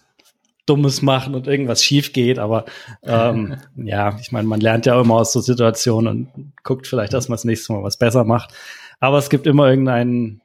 [0.65, 2.65] Dummes machen und irgendwas schief geht, aber
[3.03, 7.29] ähm, ja, ich meine, man lernt ja immer aus so Situationen und guckt vielleicht, dass
[7.29, 8.55] man das nächste Mal was besser macht.
[9.01, 10.41] Aber es gibt immer irgendein,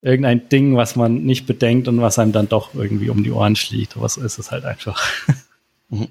[0.00, 3.56] irgendein Ding, was man nicht bedenkt und was einem dann doch irgendwie um die Ohren
[3.56, 3.96] schlägt.
[3.96, 5.02] Aber so ist es halt einfach.
[5.88, 6.08] Mhm.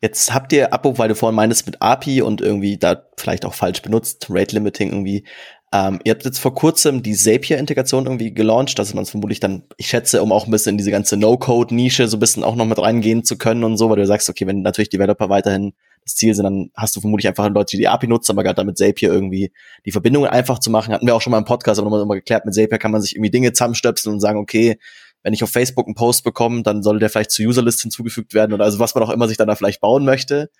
[0.00, 3.54] Jetzt habt ihr Abo, weil du vorhin meintest mit API und irgendwie da vielleicht auch
[3.54, 5.24] falsch benutzt, Rate Limiting irgendwie.
[5.72, 9.64] Ähm, ihr habt jetzt vor kurzem die Zapier-Integration irgendwie gelauncht, dass man es vermutlich dann,
[9.76, 12.64] ich schätze, um auch ein bisschen in diese ganze No-Code-Nische so ein bisschen auch noch
[12.64, 15.74] mit reingehen zu können und so, weil du sagst, okay, wenn natürlich Developer weiterhin
[16.08, 18.56] das Ziel sind, dann hast du vermutlich einfach Leute, die die API nutzen, aber gerade
[18.56, 19.52] damit Zapier irgendwie
[19.84, 20.94] die Verbindungen einfach zu machen.
[20.94, 23.14] Hatten wir auch schon mal im Podcast, aber nochmal geklärt, mit Zapier kann man sich
[23.14, 24.78] irgendwie Dinge zusammenstöpseln und sagen, okay,
[25.22, 28.52] wenn ich auf Facebook einen Post bekomme, dann soll der vielleicht zur Userlist hinzugefügt werden
[28.52, 30.50] oder also was man auch immer sich dann da vielleicht bauen möchte.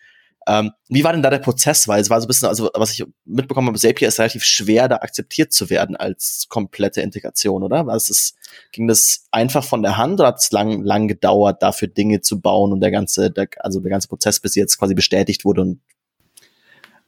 [0.49, 1.87] Ähm, wie war denn da der Prozess?
[1.89, 4.89] Weil es war so ein bisschen, also was ich mitbekommen habe, Zapier ist relativ schwer,
[4.89, 7.87] da akzeptiert zu werden als komplette Integration, oder?
[7.87, 8.35] Was ist,
[8.73, 12.41] ging das einfach von der Hand oder hat es lang, lang gedauert, dafür Dinge zu
[12.41, 15.81] bauen und der ganze, der, also der ganze Prozess bis jetzt quasi bestätigt wurde und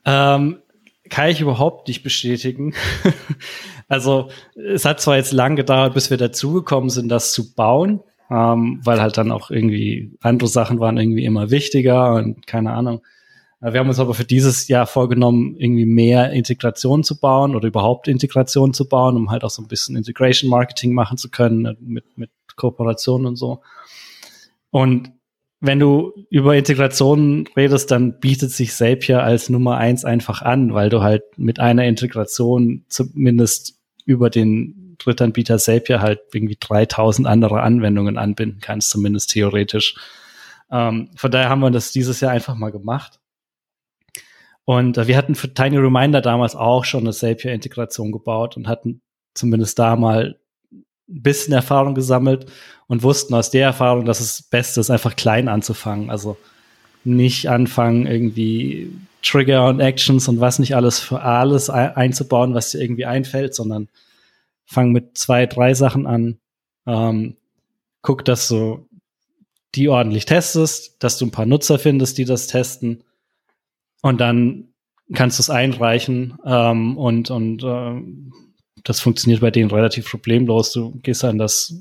[0.05, 0.59] ähm,
[1.09, 2.75] kann ich überhaupt nicht bestätigen.
[3.89, 8.01] also es hat zwar jetzt lang gedauert, bis wir dazugekommen sind, das zu bauen,
[8.31, 13.01] ähm, weil halt dann auch irgendwie andere Sachen waren irgendwie immer wichtiger und keine Ahnung.
[13.63, 18.09] Wir haben uns aber für dieses Jahr vorgenommen, irgendwie mehr Integration zu bauen oder überhaupt
[18.09, 21.77] Integration zu bauen, um halt auch so ein bisschen Integration Marketing machen zu können äh,
[21.79, 23.61] mit, mit Kooperationen und so.
[24.71, 25.13] Und
[25.61, 30.89] wenn du über Integration redest, dann bietet sich Zapier als Nummer eins einfach an, weil
[30.89, 38.17] du halt mit einer Integration zumindest über den Drittanbieter Zapier halt irgendwie 3000 andere Anwendungen
[38.17, 39.97] anbinden kannst, zumindest theoretisch.
[40.71, 43.20] Ähm, von daher haben wir das dieses Jahr einfach mal gemacht.
[44.71, 49.03] Und äh, wir hatten für Tiny Reminder damals auch schon eine Zapier-Integration gebaut und hatten
[49.35, 50.39] zumindest da mal
[50.71, 52.47] ein bisschen Erfahrung gesammelt
[52.87, 56.09] und wussten aus der Erfahrung, dass es Beste ist, einfach klein anzufangen.
[56.09, 56.37] Also
[57.03, 62.81] nicht anfangen, irgendwie Trigger und Actions und was nicht alles für alles einzubauen, was dir
[62.81, 63.89] irgendwie einfällt, sondern
[64.67, 66.39] fang mit zwei, drei Sachen an.
[66.87, 67.35] Ähm,
[68.03, 68.87] guck, dass du
[69.75, 73.03] die ordentlich testest, dass du ein paar Nutzer findest, die das testen
[74.03, 74.69] und dann
[75.15, 78.03] kannst du es einreichen ähm, und, und äh,
[78.85, 80.73] das funktioniert bei denen relativ problemlos.
[80.73, 81.75] Du gehst an das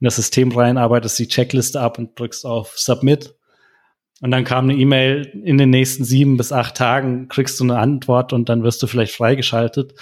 [0.00, 3.34] in das System rein, arbeitest die Checkliste ab und drückst auf Submit.
[4.22, 7.78] Und dann kam eine E-Mail, in den nächsten sieben bis acht Tagen kriegst du eine
[7.78, 9.94] Antwort und dann wirst du vielleicht freigeschaltet.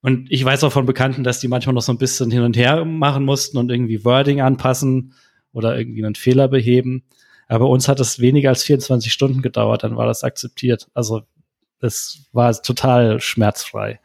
[0.00, 2.56] Und ich weiß auch von Bekannten, dass die manchmal noch so ein bisschen hin und
[2.56, 5.14] her machen mussten und irgendwie Wording anpassen
[5.52, 7.04] oder irgendwie einen Fehler beheben.
[7.48, 10.88] Aber bei uns hat es weniger als 24 Stunden gedauert, dann war das akzeptiert.
[10.94, 11.22] Also
[11.80, 14.00] es war total schmerzfrei.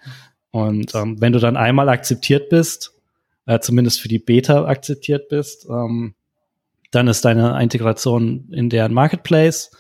[0.52, 2.94] Und ähm, wenn du dann einmal akzeptiert bist,
[3.46, 6.16] äh, zumindest für die Beta akzeptiert bist, ähm,
[6.92, 9.72] dann ist deine Integration in deren Marketplace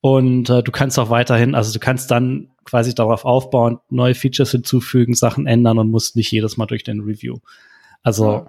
[0.00, 4.50] und äh, du kannst auch weiterhin, also du kannst dann quasi darauf aufbauen, neue Features
[4.50, 7.38] hinzufügen, Sachen ändern und musst nicht jedes Mal durch den Review.
[8.02, 8.46] Also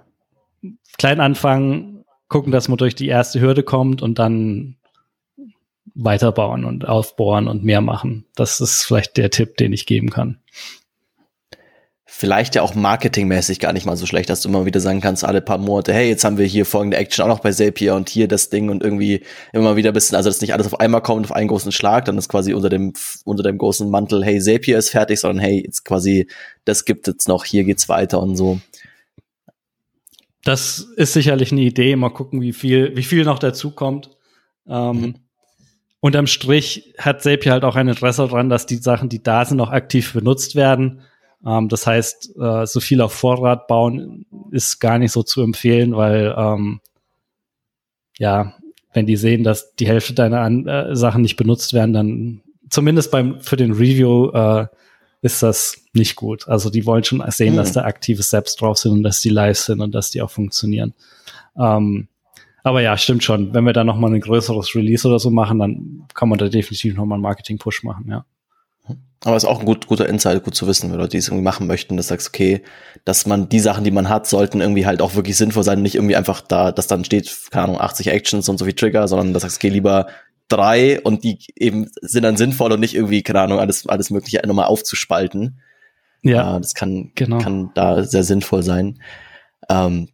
[0.98, 1.95] klein anfangen,
[2.28, 4.78] gucken, dass man durch die erste Hürde kommt und dann
[5.94, 8.26] weiterbauen und aufbohren und mehr machen.
[8.36, 10.40] Das ist vielleicht der Tipp, den ich geben kann
[12.18, 15.26] vielleicht ja auch marketingmäßig gar nicht mal so schlecht, dass du immer wieder sagen kannst,
[15.26, 18.08] alle paar Monate, hey, jetzt haben wir hier folgende Action auch noch bei Zapier und
[18.08, 21.02] hier das Ding und irgendwie immer wieder ein bisschen, also dass nicht alles auf einmal
[21.02, 22.94] kommt, auf einen großen Schlag, dann ist quasi unter dem,
[23.26, 26.28] unter dem großen Mantel, hey, Zapier ist fertig, sondern hey, jetzt quasi,
[26.64, 28.62] das gibt jetzt noch, hier geht's weiter und so.
[30.46, 34.12] Das ist sicherlich eine Idee, mal gucken, wie viel, wie viel noch dazu kommt.
[34.66, 35.16] Ähm, mhm.
[36.00, 39.60] Unterm Strich hat Zapier halt auch ein Interesse daran, dass die Sachen, die da sind,
[39.60, 41.02] auch aktiv benutzt werden
[41.46, 45.96] ähm, das heißt, äh, so viel auf Vorrat bauen ist gar nicht so zu empfehlen,
[45.96, 46.82] weil ähm,
[48.18, 48.54] ja,
[48.94, 53.12] wenn die sehen, dass die Hälfte deiner An äh, Sachen nicht benutzt werden, dann zumindest
[53.12, 54.68] beim für den Review äh,
[55.26, 56.48] ist das nicht gut.
[56.48, 57.58] Also die wollen schon sehen, mhm.
[57.58, 60.30] dass da aktive Steps drauf sind und dass die live sind und dass die auch
[60.30, 60.94] funktionieren.
[61.58, 62.08] Ähm,
[62.62, 63.52] aber ja, stimmt schon.
[63.52, 66.48] Wenn wir da noch mal ein größeres Release oder so machen, dann kann man da
[66.48, 68.26] definitiv noch mal einen Marketing-Push machen, ja.
[69.24, 71.44] Aber ist auch ein gut, guter Insight, gut zu wissen, wenn Leute, die es irgendwie
[71.44, 72.62] machen möchten, dass du sagst, okay,
[73.06, 75.96] dass man die Sachen, die man hat, sollten irgendwie halt auch wirklich sinnvoll sein, nicht
[75.96, 79.34] irgendwie einfach da, dass dann steht, keine Ahnung, 80 Actions und so viel Trigger, sondern
[79.34, 80.06] dass du sagst, okay, lieber
[80.48, 84.42] drei und die eben sind dann sinnvoll und nicht irgendwie, keine Ahnung, alles, alles Mögliche
[84.46, 85.62] nochmal aufzuspalten.
[86.22, 86.58] Ja.
[86.58, 87.40] Äh, das kann, genau.
[87.40, 89.00] kann da sehr sinnvoll sein.
[89.70, 90.10] Ähm,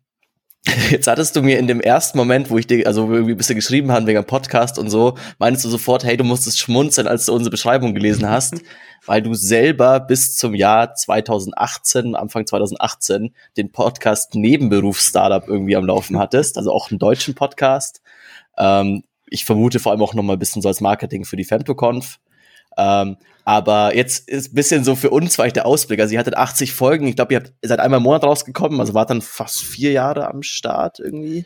[0.92, 3.56] Jetzt hattest du mir in dem ersten Moment, wo ich dir, also irgendwie ein bisschen
[3.56, 7.26] geschrieben haben wegen dem Podcast und so, meinst du sofort, hey, du musstest schmunzeln, als
[7.26, 8.62] du unsere Beschreibung gelesen hast,
[9.08, 16.20] weil du selber bis zum Jahr 2018, Anfang 2018, den Podcast Nebenberuf-Startup irgendwie am Laufen
[16.20, 18.04] hattest, also auch einen deutschen Podcast.
[18.56, 21.46] Ähm, ich vermute vor allem auch noch mal ein bisschen so als Marketing für die
[21.46, 22.20] FemtoConf.
[22.78, 26.00] Ähm, aber jetzt ist ein bisschen so für uns vielleicht der Ausblick.
[26.00, 27.08] Also ihr hattet 80 Folgen.
[27.08, 28.80] Ich glaube, ihr habt seid einmal im Monat rausgekommen.
[28.80, 31.46] Also wart dann fast vier Jahre am Start irgendwie.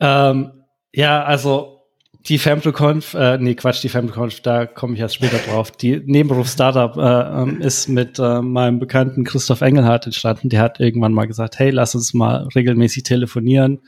[0.00, 0.52] Ähm,
[0.94, 1.82] ja, also
[2.28, 5.70] die FemtoConf, äh, nee, Quatsch, die FemtoConf, da komme ich erst später drauf.
[5.70, 10.48] Die Nebenberuf Startup äh, ähm, ist mit äh, meinem Bekannten Christoph Engelhardt entstanden.
[10.48, 13.80] Der hat irgendwann mal gesagt, hey, lass uns mal regelmäßig telefonieren,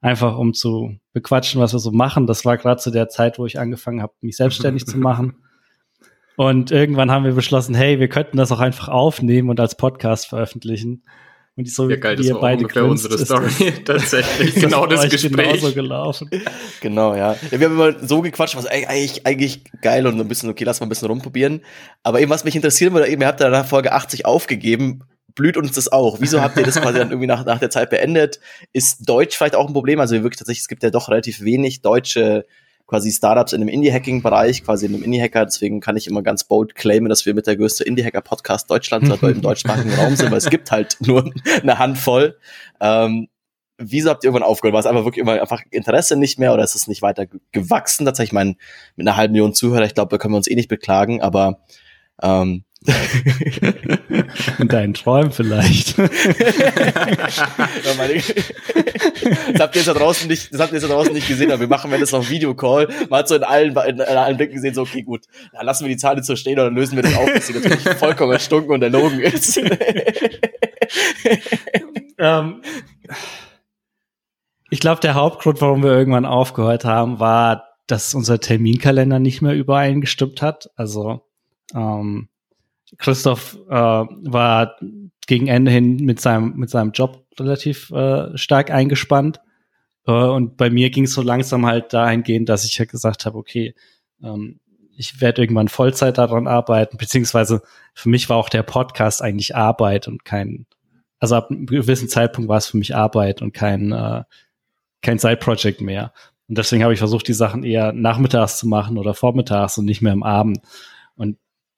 [0.00, 2.26] einfach um zu bequatschen, was wir so machen.
[2.26, 5.36] Das war gerade zu der Zeit, wo ich angefangen habe, mich selbstständig zu machen.
[6.36, 10.28] Und irgendwann haben wir beschlossen, hey, wir könnten das auch einfach aufnehmen und als Podcast
[10.28, 11.02] veröffentlichen.
[11.56, 13.72] Und so ja, geil, das war beide ungefähr grinst, unsere Story.
[13.84, 15.54] Tatsächlich, genau das, das Gespräch.
[15.54, 16.30] Genauso gelaufen.
[16.80, 17.32] Genau, ja.
[17.50, 17.60] ja.
[17.60, 20.86] Wir haben immer so gequatscht, was eigentlich, eigentlich geil und ein bisschen, okay, lass mal
[20.86, 21.62] ein bisschen rumprobieren.
[22.04, 25.02] Aber eben, was mich interessiert würde, eben, ihr habt da nach Folge 80 aufgegeben.
[25.38, 26.16] Blüht uns das auch?
[26.20, 28.40] Wieso habt ihr das quasi dann irgendwie nach, nach der Zeit beendet?
[28.72, 30.00] Ist Deutsch vielleicht auch ein Problem?
[30.00, 32.44] Also wirklich tatsächlich, es gibt ja doch relativ wenig deutsche
[32.88, 35.44] quasi Startups in dem Indie-Hacking-Bereich, quasi in einem Indie-Hacker.
[35.44, 39.30] Deswegen kann ich immer ganz bold claimen, dass wir mit der größte Indie-Hacker-Podcast Deutschlands oder
[39.30, 42.36] im deutschsprachigen Raum sind, weil es gibt halt nur eine Handvoll.
[42.80, 43.28] Ähm,
[43.76, 44.72] wieso habt ihr irgendwann aufgehört?
[44.72, 48.06] War es einfach wirklich immer einfach Interesse nicht mehr oder ist es nicht weiter gewachsen?
[48.06, 48.56] Tatsächlich, ich meine,
[48.96, 51.60] mit einer halben Million Zuhörer, ich glaube, da können wir uns eh nicht beklagen, aber
[52.22, 52.64] ähm,
[54.58, 55.98] In deinen Träumen vielleicht.
[55.98, 56.08] das
[59.60, 61.60] habt ihr jetzt da draußen nicht, das habt ihr jetzt da draußen nicht gesehen, aber
[61.60, 64.54] wir machen, wenn das noch Videocall, man hat so in allen, in, in allen Blicken
[64.54, 67.02] gesehen, so, okay, gut, dann lassen wir die Zahl jetzt so stehen dann lösen wir
[67.02, 69.60] das auf, dass sie natürlich vollkommen erstunken und erlogen ist.
[72.18, 72.62] ähm,
[74.70, 79.54] ich glaube, der Hauptgrund, warum wir irgendwann aufgehört haben, war, dass unser Terminkalender nicht mehr
[79.54, 80.70] übereingestimmt hat.
[80.76, 81.22] Also,
[81.74, 82.28] ähm,
[82.96, 84.76] Christoph äh, war
[85.26, 89.40] gegen Ende hin mit seinem, mit seinem Job relativ äh, stark eingespannt.
[90.06, 93.36] Äh, und bei mir ging es so langsam halt dahingehend, dass ich halt gesagt habe,
[93.36, 93.74] okay,
[94.22, 94.58] ähm,
[94.96, 97.62] ich werde irgendwann Vollzeit daran arbeiten, beziehungsweise
[97.94, 100.66] für mich war auch der Podcast eigentlich Arbeit und kein,
[101.20, 104.24] also ab einem gewissen Zeitpunkt war es für mich Arbeit und kein, äh,
[105.00, 106.12] kein Side-Project mehr.
[106.48, 110.02] Und deswegen habe ich versucht, die Sachen eher nachmittags zu machen oder vormittags und nicht
[110.02, 110.58] mehr am Abend.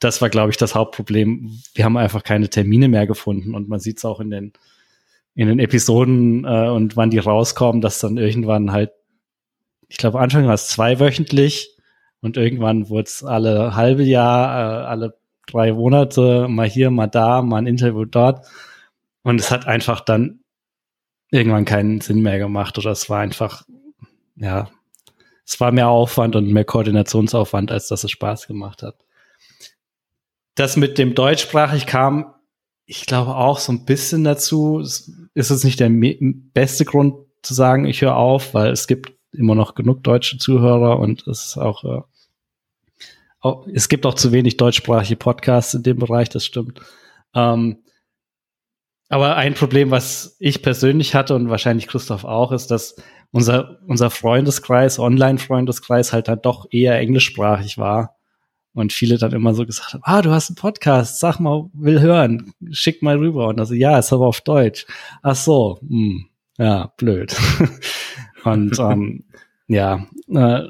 [0.00, 1.60] Das war, glaube ich, das Hauptproblem.
[1.74, 4.52] Wir haben einfach keine Termine mehr gefunden und man sieht es auch in den
[5.34, 8.90] in den Episoden äh, und wann die rauskommen, dass dann irgendwann halt,
[9.88, 11.76] ich glaube, Anfang war es zweiwöchentlich
[12.20, 17.42] und irgendwann wurde es alle halbe Jahr, äh, alle drei Monate, mal hier, mal da,
[17.42, 18.46] mal ein Interview dort.
[19.22, 20.40] Und es hat einfach dann
[21.30, 23.64] irgendwann keinen Sinn mehr gemacht oder es war einfach,
[24.36, 24.68] ja,
[25.46, 28.96] es war mehr Aufwand und mehr Koordinationsaufwand, als dass es Spaß gemacht hat.
[30.60, 32.34] Das mit dem deutschsprachig kam,
[32.84, 34.80] ich glaube auch so ein bisschen dazu.
[34.80, 39.54] Ist es nicht der beste Grund zu sagen, ich höre auf, weil es gibt immer
[39.54, 42.02] noch genug deutsche Zuhörer und es ist auch, äh,
[43.40, 46.82] auch es gibt auch zu wenig deutschsprachige Podcasts in dem Bereich, das stimmt.
[47.34, 47.78] Ähm,
[49.08, 52.96] aber ein Problem, was ich persönlich hatte und wahrscheinlich Christoph auch, ist, dass
[53.30, 58.19] unser, unser Freundeskreis, Online-Freundeskreis halt dann doch eher englischsprachig war.
[58.72, 62.00] Und viele dann immer so gesagt haben, ah, du hast einen Podcast, sag mal, will
[62.00, 63.48] hören, schick mal rüber.
[63.48, 64.86] Und also, ja, ist aber auf Deutsch.
[65.22, 67.36] Ach so, hm, ja, blöd.
[68.44, 69.24] und ähm,
[69.66, 70.62] ja, äh,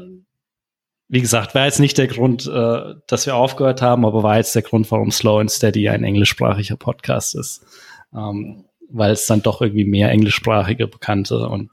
[1.09, 4.55] wie gesagt, war jetzt nicht der Grund, äh, dass wir aufgehört haben, aber war jetzt
[4.55, 7.67] der Grund, warum Slow and Steady ein englischsprachiger Podcast ist.
[8.15, 11.71] Ähm, weil es dann doch irgendwie mehr englischsprachige Bekannte und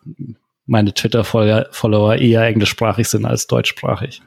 [0.66, 4.22] meine Twitter-Follower eher englischsprachig sind als deutschsprachig.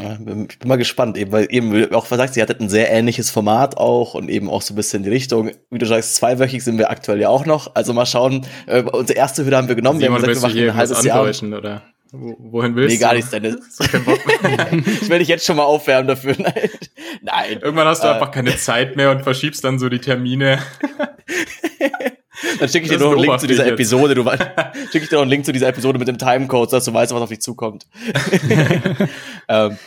[0.00, 3.30] Ja, ich bin mal gespannt, eben, weil eben auch sagt, sie hattet ein sehr ähnliches
[3.30, 5.50] Format auch und eben auch so ein bisschen die Richtung.
[5.70, 7.74] Wie du sagst, zweiwöchig sind wir aktuell ja auch noch.
[7.74, 10.00] Also mal schauen, äh, unsere erste Hürde haben wir genommen.
[10.00, 11.58] Simon, wir haben gesagt, wir machen ein halbes Jahr.
[11.58, 11.82] Oder?
[12.14, 13.56] Wohin willst nee, gar nichts, Dennis.
[13.80, 16.36] ich will dich jetzt schon mal aufwärmen dafür.
[16.38, 16.70] Nein.
[17.22, 17.58] Nein.
[17.62, 20.58] Irgendwann hast du äh, einfach keine Zeit mehr und verschiebst dann so die Termine.
[22.58, 24.14] Dann schicke ich dir noch einen Link zu dieser Episode.
[24.14, 24.24] Du
[24.90, 27.14] schicke ich dir noch einen Link zu dieser Episode mit dem Timecode, dass du weißt,
[27.14, 27.86] was auf dich zukommt.
[29.48, 29.78] ähm,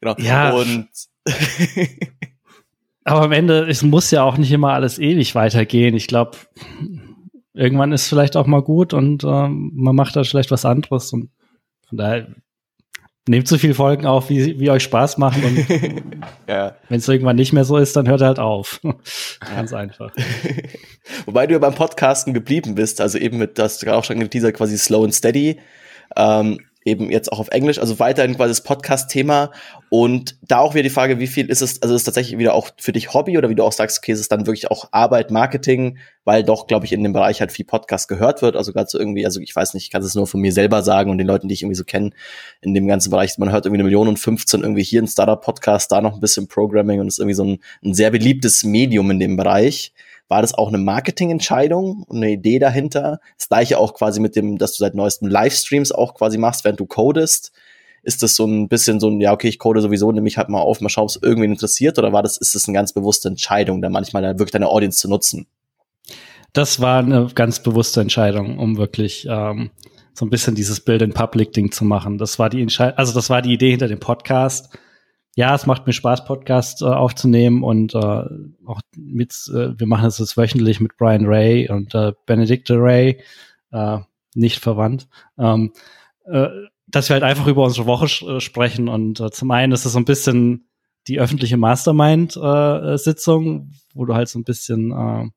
[0.00, 0.14] genau.
[0.18, 0.52] Ja.
[0.52, 0.88] Und
[3.04, 5.94] aber am Ende, es muss ja auch nicht immer alles ewig weitergehen.
[5.94, 6.36] Ich glaube,
[7.54, 11.30] irgendwann ist vielleicht auch mal gut und ähm, man macht da vielleicht was anderes und
[11.88, 12.28] von daher
[13.30, 15.66] nehmt so viele Folgen auf, wie, wie euch Spaß machen und
[16.48, 16.74] ja.
[16.88, 18.80] wenn es irgendwann nicht mehr so ist, dann hört halt auf.
[19.54, 20.12] Ganz einfach.
[21.26, 24.56] Wobei du ja beim Podcasten geblieben bist, also eben mit, das gerade auch schon geteasert,
[24.56, 25.60] quasi Slow and Steady.
[26.16, 29.50] Ähm, eben jetzt auch auf Englisch, also weiterhin quasi das Podcast-Thema.
[29.90, 32.54] Und da auch wieder die Frage, wie viel ist es, also ist es tatsächlich wieder
[32.54, 34.88] auch für dich Hobby oder wie du auch sagst, okay, ist es dann wirklich auch
[34.92, 38.56] Arbeit, Marketing, weil doch, glaube ich, in dem Bereich halt viel Podcast gehört wird.
[38.56, 40.82] Also gerade so irgendwie, also ich weiß nicht, ich kann es nur von mir selber
[40.82, 42.10] sagen und den Leuten, die ich irgendwie so kenne,
[42.62, 45.92] in dem ganzen Bereich, man hört irgendwie eine Million und 15 irgendwie hier ein Startup-Podcast,
[45.92, 49.18] da noch ein bisschen Programming und ist irgendwie so ein, ein sehr beliebtes Medium in
[49.18, 49.92] dem Bereich.
[50.30, 53.18] War das auch eine Marketingentscheidung und eine Idee dahinter?
[53.36, 56.78] Das gleiche auch quasi mit dem, dass du seit neuestem Livestreams auch quasi machst, während
[56.78, 57.50] du codest.
[58.04, 60.48] Ist das so ein bisschen so ein, ja, okay, ich code sowieso, nehme ich halt
[60.48, 62.92] mal auf, mal schauen, ob es irgendwen interessiert, oder war das, ist das eine ganz
[62.92, 65.48] bewusste Entscheidung, da manchmal wirklich deine Audience zu nutzen?
[66.52, 69.70] Das war eine ganz bewusste Entscheidung, um wirklich ähm,
[70.14, 72.18] so ein bisschen dieses Bild in Public Ding zu machen.
[72.18, 74.78] Das war die Entscheidung, also das war die Idee hinter dem Podcast
[75.36, 80.06] ja, es macht mir Spaß, Podcast äh, aufzunehmen und äh, auch mit, äh, wir machen
[80.06, 83.22] es jetzt wöchentlich mit Brian Ray und äh, Benedicte Ray,
[83.72, 83.98] äh,
[84.34, 85.08] nicht verwandt,
[85.38, 85.72] ähm,
[86.24, 86.48] äh,
[86.86, 89.92] dass wir halt einfach über unsere Woche äh, sprechen und äh, zum einen ist es
[89.92, 90.66] so ein bisschen
[91.06, 93.62] die öffentliche Mastermind-Sitzung, äh,
[93.94, 95.30] wo du halt so ein bisschen äh,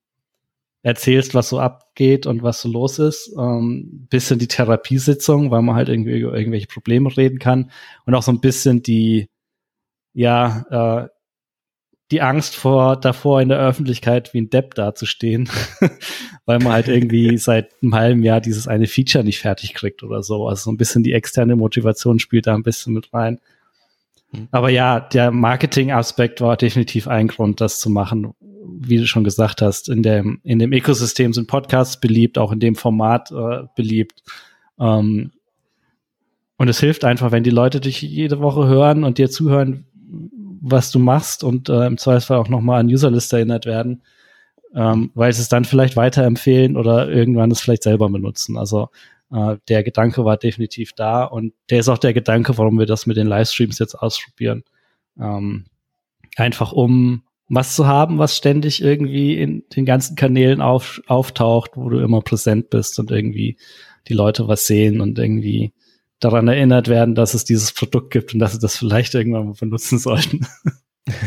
[0.83, 3.33] erzählst, was so abgeht und was so los ist.
[3.37, 7.71] Ähm, bisschen die Therapiesitzung, weil man halt irgendwie über irgendwelche Probleme reden kann
[8.05, 9.29] und auch so ein bisschen die
[10.13, 11.09] ja, äh,
[12.11, 15.49] die Angst vor davor in der Öffentlichkeit wie ein Depp dazustehen,
[16.45, 20.21] weil man halt irgendwie seit einem halben Jahr dieses eine Feature nicht fertig kriegt oder
[20.21, 20.47] so.
[20.47, 23.39] Also so ein bisschen die externe Motivation spielt da ein bisschen mit rein.
[24.31, 24.47] Hm.
[24.51, 28.33] Aber ja, der Marketing-Aspekt war definitiv ein Grund, das zu machen.
[28.39, 32.59] Wie du schon gesagt hast, in dem, in dem Ökosystem sind Podcasts beliebt, auch in
[32.59, 34.21] dem Format äh, beliebt.
[34.79, 35.31] Ähm,
[36.57, 39.87] und es hilft einfach, wenn die Leute dich jede Woche hören und dir zuhören,
[40.65, 44.01] was du machst und äh, im Zweifelsfall auch nochmal an Userliste erinnert werden,
[44.73, 48.57] ähm, weil sie es dann vielleicht weiterempfehlen oder irgendwann es vielleicht selber benutzen.
[48.57, 48.87] Also
[49.29, 53.05] äh, der Gedanke war definitiv da und der ist auch der Gedanke, warum wir das
[53.05, 54.63] mit den Livestreams jetzt ausprobieren.
[55.19, 55.65] Ähm,
[56.37, 61.89] einfach um was zu haben, was ständig irgendwie in den ganzen Kanälen auf, auftaucht, wo
[61.89, 63.57] du immer präsent bist und irgendwie
[64.07, 65.73] die Leute was sehen und irgendwie
[66.23, 69.55] daran erinnert werden, dass es dieses Produkt gibt und dass sie das vielleicht irgendwann mal
[69.59, 70.47] benutzen sollten.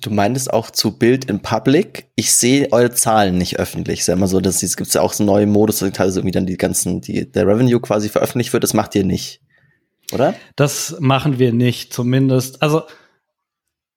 [0.00, 2.06] Du meintest auch zu Bild in Public.
[2.14, 4.00] Ich sehe eure Zahlen nicht öffentlich.
[4.00, 6.32] Ist ja immer so, dass es gibt ja auch so neue Modus, dass teilweise irgendwie
[6.34, 8.62] dann die ganzen, die, der Revenue quasi veröffentlicht wird.
[8.62, 9.40] Das macht ihr nicht,
[10.12, 10.34] oder?
[10.54, 12.62] Das machen wir nicht, zumindest.
[12.62, 12.82] Also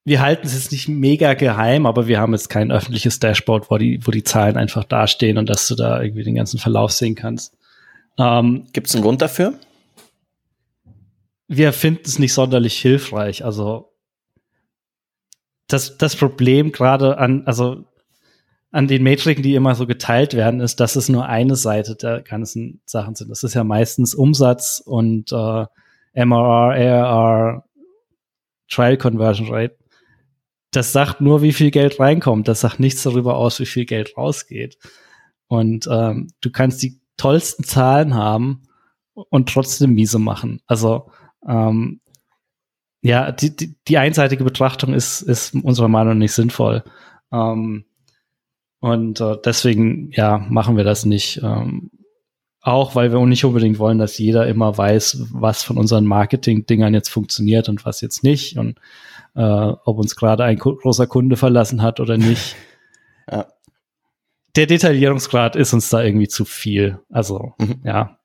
[0.04, 3.78] wir halten es jetzt nicht mega geheim, aber wir haben jetzt kein öffentliches Dashboard, wo
[3.78, 7.14] die, wo die Zahlen einfach dastehen und dass du da irgendwie den ganzen Verlauf sehen
[7.14, 7.56] kannst.
[8.18, 9.54] Ähm, Gibt es einen Grund dafür?
[11.48, 13.44] Wir finden es nicht sonderlich hilfreich.
[13.44, 13.92] Also
[15.68, 17.84] das, das Problem gerade an, also
[18.70, 22.22] an den Metriken, die immer so geteilt werden, ist, dass es nur eine Seite der
[22.22, 23.30] ganzen Sachen sind.
[23.30, 25.66] Das ist ja meistens Umsatz und äh,
[26.14, 27.64] MRR, ARR,
[28.70, 29.76] Trial Conversion Rate.
[30.70, 32.48] Das sagt nur, wie viel Geld reinkommt.
[32.48, 34.78] Das sagt nichts darüber aus, wie viel Geld rausgeht.
[35.48, 38.62] Und ähm, du kannst die tollsten Zahlen haben
[39.14, 40.60] und trotzdem miese machen.
[40.66, 41.10] Also
[41.46, 42.00] ähm,
[43.00, 46.82] ja, die, die, die einseitige Betrachtung ist, ist unserer Meinung nach nicht sinnvoll.
[47.32, 47.84] Ähm,
[48.80, 51.40] und äh, deswegen, ja, machen wir das nicht.
[51.42, 51.90] Ähm,
[52.60, 57.08] auch weil wir nicht unbedingt wollen, dass jeder immer weiß, was von unseren Marketing-Dingern jetzt
[57.08, 58.78] funktioniert und was jetzt nicht und
[59.34, 62.56] äh, ob uns gerade ein großer Kunde verlassen hat oder nicht.
[63.30, 63.46] ja.
[64.56, 67.00] Der Detaillierungsgrad ist uns da irgendwie zu viel.
[67.10, 67.80] Also, mhm.
[67.84, 68.18] ja.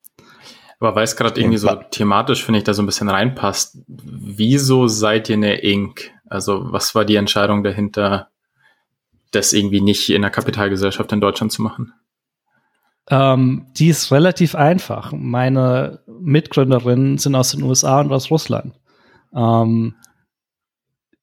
[0.80, 4.86] Aber weil es gerade irgendwie so thematisch, finde ich, da so ein bisschen reinpasst, wieso
[4.86, 6.12] seid ihr eine Inc?
[6.26, 8.28] Also, was war die Entscheidung dahinter,
[9.30, 11.92] das irgendwie nicht in der Kapitalgesellschaft in Deutschland zu machen?
[13.10, 15.12] Ähm, die ist relativ einfach.
[15.12, 18.74] Meine Mitgründerinnen sind aus den USA und aus Russland.
[19.34, 19.94] Ähm,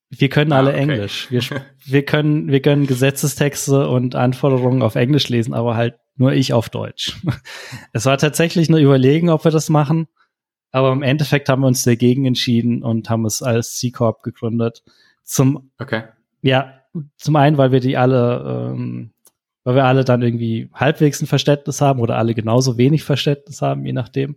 [0.09, 0.81] wir können alle ah, okay.
[0.81, 1.31] Englisch.
[1.31, 1.41] Wir,
[1.85, 6.69] wir, können, wir können Gesetzestexte und Anforderungen auf Englisch lesen, aber halt nur ich auf
[6.69, 7.17] Deutsch.
[7.93, 10.07] Es war tatsächlich eine Überlegung, ob wir das machen,
[10.71, 14.83] aber im Endeffekt haben wir uns dagegen entschieden und haben es als C-Corp gegründet.
[15.23, 16.03] Zum, okay.
[16.41, 16.73] ja,
[17.17, 19.11] zum einen, weil wir die alle, ähm,
[19.63, 23.85] weil wir alle dann irgendwie halbwegs ein Verständnis haben oder alle genauso wenig Verständnis haben,
[23.85, 24.35] je nachdem.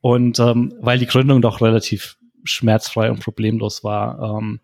[0.00, 4.38] Und ähm, weil die Gründung doch relativ schmerzfrei und problemlos war.
[4.38, 4.60] Ähm,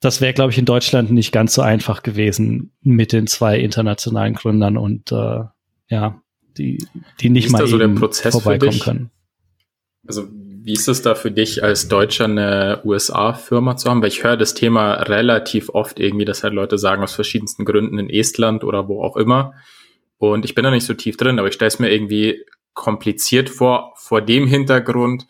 [0.00, 4.34] das wäre, glaube ich, in Deutschland nicht ganz so einfach gewesen mit den zwei internationalen
[4.34, 5.40] Gründern und äh,
[5.88, 6.22] ja,
[6.56, 6.84] die,
[7.20, 9.10] die nicht mal so eben vorbeikommen können.
[10.06, 14.02] Also wie ist es da für dich als Deutscher eine USA-Firma zu haben?
[14.02, 17.98] Weil ich höre das Thema relativ oft irgendwie, dass halt Leute sagen aus verschiedensten Gründen
[17.98, 19.54] in Estland oder wo auch immer.
[20.18, 22.44] Und ich bin da nicht so tief drin, aber ich stelle es mir irgendwie
[22.74, 25.26] kompliziert vor, vor dem Hintergrund,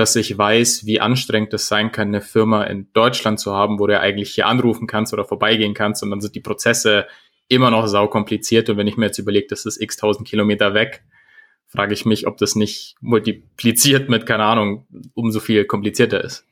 [0.00, 3.86] dass ich weiß, wie anstrengend es sein kann, eine Firma in Deutschland zu haben, wo
[3.86, 7.06] du eigentlich hier anrufen kannst oder vorbeigehen kannst und dann sind die Prozesse
[7.48, 10.72] immer noch sau kompliziert und wenn ich mir jetzt überlege, das ist x tausend Kilometer
[10.72, 11.04] weg,
[11.66, 16.46] frage ich mich, ob das nicht multipliziert mit, keine Ahnung, umso viel komplizierter ist.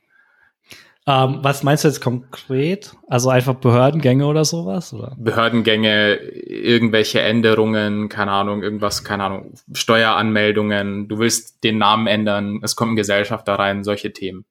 [1.09, 2.95] Ähm, was meinst du jetzt konkret?
[3.07, 4.93] Also einfach Behördengänge oder sowas?
[4.93, 5.15] Oder?
[5.17, 12.75] Behördengänge, irgendwelche Änderungen, keine Ahnung, irgendwas, keine Ahnung, Steueranmeldungen, du willst den Namen ändern, es
[12.75, 14.45] kommt ein Gesellschafter rein, solche Themen.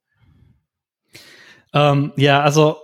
[1.73, 2.79] Ähm, ja, also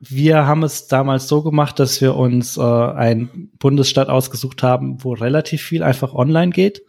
[0.00, 5.12] wir haben es damals so gemacht, dass wir uns äh, einen Bundesstaat ausgesucht haben, wo
[5.12, 6.82] relativ viel einfach online geht.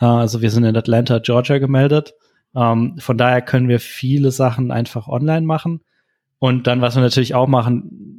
[0.00, 2.14] Äh, also wir sind in Atlanta, Georgia gemeldet.
[2.54, 5.82] Ähm, von daher können wir viele Sachen einfach online machen.
[6.38, 8.18] Und dann, was wir natürlich auch machen,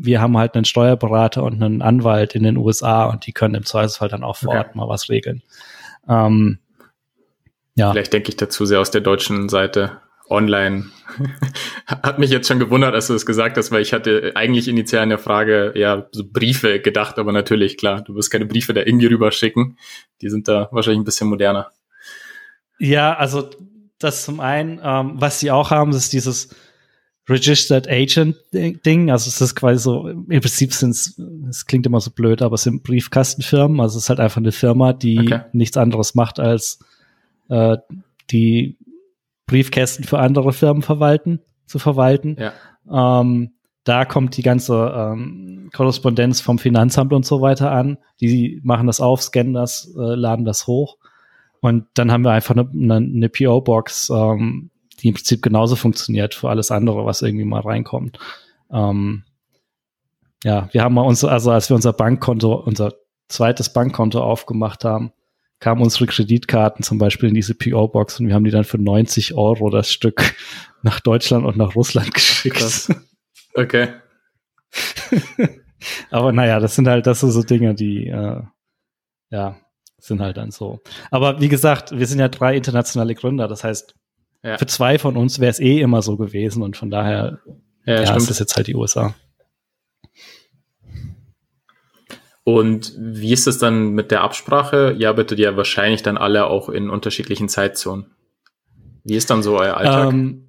[0.00, 3.64] wir haben halt einen Steuerberater und einen Anwalt in den USA und die können im
[3.64, 4.78] Zweifelsfall dann auch vor Ort okay.
[4.78, 5.42] mal was regeln.
[6.08, 6.58] Ähm,
[7.74, 7.90] ja.
[7.90, 10.00] Vielleicht denke ich dazu sehr aus der deutschen Seite
[10.30, 10.86] online.
[11.86, 15.04] Hat mich jetzt schon gewundert, als du es gesagt hast, weil ich hatte eigentlich initial
[15.04, 18.82] in der Frage ja so Briefe gedacht, aber natürlich, klar, du wirst keine Briefe da
[18.82, 19.78] irgendwie rüber schicken.
[20.20, 21.70] Die sind da wahrscheinlich ein bisschen moderner.
[22.78, 23.50] Ja, also
[23.98, 26.54] das zum einen, ähm, was sie auch haben, ist dieses
[27.28, 29.10] Registered Agent Ding.
[29.10, 32.54] Also es ist quasi so, im Prinzip sind es, es klingt immer so blöd, aber
[32.54, 33.80] es sind Briefkastenfirmen.
[33.80, 35.40] Also es ist halt einfach eine Firma, die okay.
[35.52, 36.78] nichts anderes macht als
[37.48, 37.76] äh,
[38.30, 38.78] die
[39.46, 42.36] Briefkästen für andere Firmen verwalten, zu verwalten.
[42.38, 43.20] Ja.
[43.20, 43.52] Ähm,
[43.84, 47.98] da kommt die ganze ähm, Korrespondenz vom Finanzamt und so weiter an.
[48.20, 50.98] Die machen das auf, scannen das, äh, laden das hoch.
[51.60, 56.34] Und dann haben wir einfach eine, eine, eine PO-Box, ähm, die im Prinzip genauso funktioniert
[56.34, 58.18] für alles andere, was irgendwie mal reinkommt.
[58.70, 59.24] Ähm,
[60.44, 62.94] ja, wir haben mal uns, also als wir unser Bankkonto, unser
[63.28, 65.12] zweites Bankkonto aufgemacht haben,
[65.60, 69.34] kamen unsere Kreditkarten zum Beispiel in diese PO-Box und wir haben die dann für 90
[69.34, 70.34] Euro das Stück
[70.82, 72.56] nach Deutschland und nach Russland geschickt.
[72.56, 72.92] Krass.
[73.54, 73.88] Okay.
[76.10, 78.42] Aber naja, das sind halt, das sind so Dinge, die, äh,
[79.30, 79.56] ja,
[79.98, 80.80] sind halt dann so.
[81.10, 83.94] Aber wie gesagt, wir sind ja drei internationale Gründer, das heißt,
[84.42, 84.58] ja.
[84.58, 87.40] für zwei von uns wäre es eh immer so gewesen und von daher
[87.84, 89.14] ja, ja ist das jetzt halt die USA.
[92.44, 94.96] Und wie ist es dann mit der Absprache?
[94.98, 98.06] Ihr arbeitet ja wahrscheinlich dann alle auch in unterschiedlichen Zeitzonen.
[99.04, 100.12] Wie ist dann so euer Alltag?
[100.14, 100.48] Ähm,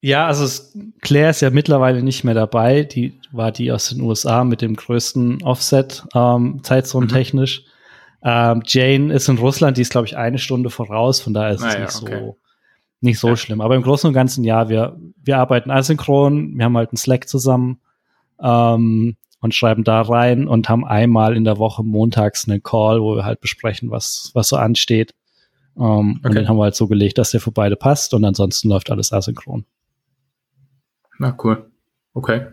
[0.00, 2.82] Ja, also es, Claire ist ja mittlerweile nicht mehr dabei.
[2.82, 7.60] Die war die aus den USA mit dem größten Offset, ähm, zeitzonentechnisch.
[7.60, 7.70] Mhm.
[8.22, 11.62] Ähm, Jane ist in Russland, die ist, glaube ich, eine Stunde voraus, von daher ist
[11.62, 12.18] ah, es ja, nicht okay.
[12.20, 12.36] so
[13.00, 13.36] nicht so ja.
[13.36, 13.60] schlimm.
[13.60, 17.28] Aber im Großen und Ganzen, ja, wir, wir arbeiten asynchron, wir haben halt einen Slack
[17.28, 17.80] zusammen
[18.40, 23.16] ähm, und schreiben da rein und haben einmal in der Woche montags einen Call, wo
[23.16, 25.14] wir halt besprechen, was, was so ansteht.
[25.78, 26.28] Ähm, okay.
[26.28, 28.90] Und den haben wir halt so gelegt, dass der für beide passt und ansonsten läuft
[28.90, 29.64] alles asynchron.
[31.18, 31.70] Na, cool.
[32.12, 32.48] Okay.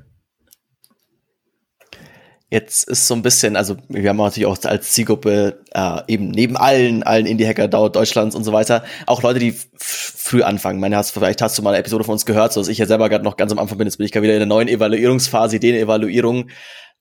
[2.49, 6.55] Jetzt ist so ein bisschen, also wir haben natürlich auch als Zielgruppe äh, eben neben
[6.55, 10.79] allen, allen Indie-Hacker Deutschlands und so weiter, auch Leute, die früh anfangen.
[10.79, 12.85] Meine, hast, vielleicht hast du mal eine Episode von uns gehört, so dass ich ja
[12.85, 14.69] selber gerade noch ganz am Anfang bin, jetzt bin ich gerade wieder in der neuen
[14.69, 16.49] Evaluierungsphase, Ideen-Evaluierung.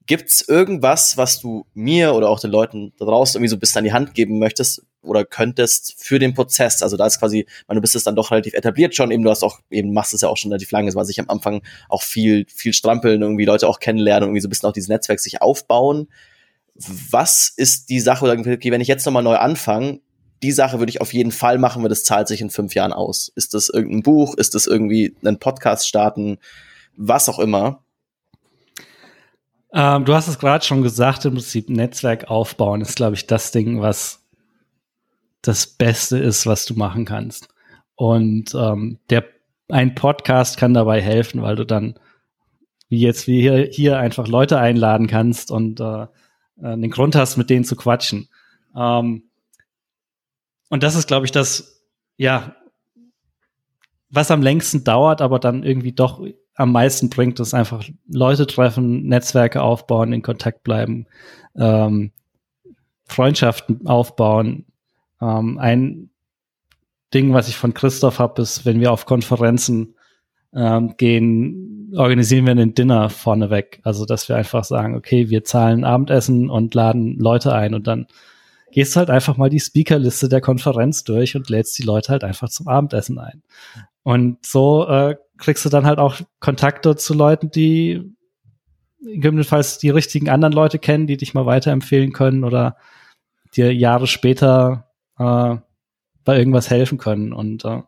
[0.06, 3.78] Gibt's irgendwas, was du mir oder auch den Leuten da draußen irgendwie so ein bisschen
[3.80, 7.76] an die Hand geben möchtest, oder könntest für den Prozess, also da ist quasi, man,
[7.76, 10.20] du bist es dann doch relativ etabliert schon, eben du hast auch, eben machst es
[10.20, 13.44] ja auch schon relativ lange, es war sich am Anfang auch viel, viel strampeln, irgendwie
[13.44, 16.08] Leute auch kennenlernen, irgendwie so ein bisschen auch dieses Netzwerk sich aufbauen.
[16.74, 20.00] Was ist die Sache, okay, wenn ich jetzt nochmal neu anfange,
[20.42, 22.92] die Sache würde ich auf jeden Fall machen, weil das zahlt sich in fünf Jahren
[22.92, 23.32] aus.
[23.34, 24.34] Ist das irgendein Buch?
[24.36, 26.36] Ist das irgendwie ein Podcast starten?
[26.96, 27.82] Was auch immer.
[29.72, 33.52] Ähm, du hast es gerade schon gesagt, im Prinzip Netzwerk aufbauen ist, glaube ich, das
[33.52, 34.24] Ding, was
[35.42, 37.48] das Beste ist, was du machen kannst.
[37.94, 39.24] Und ähm, der
[39.68, 41.98] ein Podcast kann dabei helfen, weil du dann
[42.88, 46.06] wie jetzt wie hier, hier einfach Leute einladen kannst und äh,
[46.62, 48.28] einen Grund hast, mit denen zu quatschen.
[48.76, 49.24] Ähm,
[50.68, 51.82] und das ist, glaube ich, das,
[52.16, 52.54] ja,
[54.08, 56.24] was am längsten dauert, aber dann irgendwie doch
[56.56, 61.06] am meisten bringt, ist einfach Leute treffen, Netzwerke aufbauen, in Kontakt bleiben,
[61.56, 62.12] ähm,
[63.04, 64.66] Freundschaften aufbauen,
[65.20, 66.10] ähm, ein
[67.14, 69.94] Ding, was ich von Christoph habe, ist, wenn wir auf Konferenzen
[70.54, 73.80] ähm, gehen, organisieren wir einen Dinner vorneweg.
[73.84, 78.06] Also, dass wir einfach sagen, okay, wir zahlen Abendessen und laden Leute ein und dann
[78.72, 82.24] gehst du halt einfach mal die Speakerliste der Konferenz durch und lädst die Leute halt
[82.24, 83.42] einfach zum Abendessen ein.
[84.02, 88.16] Und so äh, kriegst du dann halt auch Kontakte zu Leuten, die
[89.00, 92.76] gegebenenfalls die richtigen anderen Leute kennen, die dich mal weiterempfehlen können oder
[93.54, 95.56] dir Jahre später äh,
[96.24, 97.32] bei irgendwas helfen können.
[97.32, 97.82] Und äh,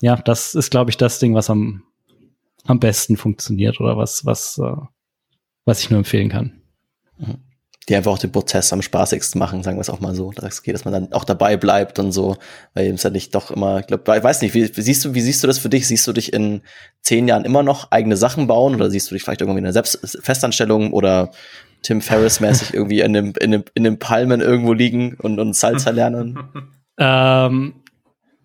[0.00, 1.82] ja, das ist, glaube ich, das Ding, was am,
[2.64, 4.76] am besten funktioniert oder was, was, äh,
[5.64, 6.62] was ich nur empfehlen kann.
[7.18, 7.38] Mhm.
[7.88, 10.32] Die einfach auch den Prozess am spaßigsten machen, sagen wir es auch mal so.
[10.32, 12.36] Dass, okay, dass man dann auch dabei bleibt und so,
[12.74, 15.14] weil es ja nicht doch immer, ich glaube, ich weiß nicht, wie, wie, siehst du,
[15.14, 15.86] wie siehst du das für dich?
[15.86, 16.62] Siehst du dich in
[17.02, 19.72] zehn Jahren immer noch eigene Sachen bauen oder siehst du dich vielleicht irgendwie in einer
[19.72, 21.30] Selbst Festanstellung oder
[21.82, 25.90] Tim Ferriss-mäßig irgendwie in dem, in dem, in dem Palmen irgendwo liegen und, und Salsa
[25.90, 26.38] lernen?
[26.98, 27.82] ähm,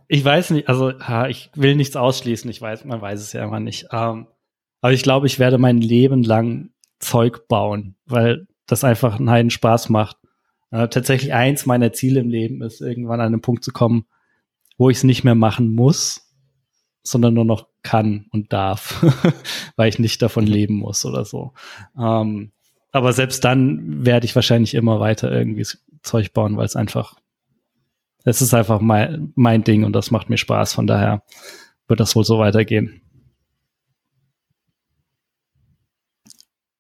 [0.08, 3.44] ich weiß nicht, also ha, ich will nichts ausschließen, ich weiß, man weiß es ja
[3.44, 3.88] immer nicht.
[3.92, 4.28] Ähm,
[4.82, 9.52] aber ich glaube, ich werde mein Leben lang Zeug bauen, weil das einfach einen heiden
[9.52, 10.18] Spaß macht.
[10.72, 14.06] Äh, tatsächlich eins meiner Ziele im Leben ist, irgendwann an einen Punkt zu kommen,
[14.78, 16.34] wo ich es nicht mehr machen muss,
[17.04, 19.06] sondern nur noch kann und darf,
[19.76, 20.52] weil ich nicht davon mhm.
[20.52, 21.54] leben muss oder so.
[22.00, 22.52] Ähm,
[22.94, 25.66] aber selbst dann werde ich wahrscheinlich immer weiter irgendwie
[26.02, 27.16] Zeug bauen, weil es einfach,
[28.24, 30.74] es ist einfach mein, mein Ding und das macht mir Spaß.
[30.74, 31.24] Von daher
[31.88, 33.02] wird das wohl so weitergehen.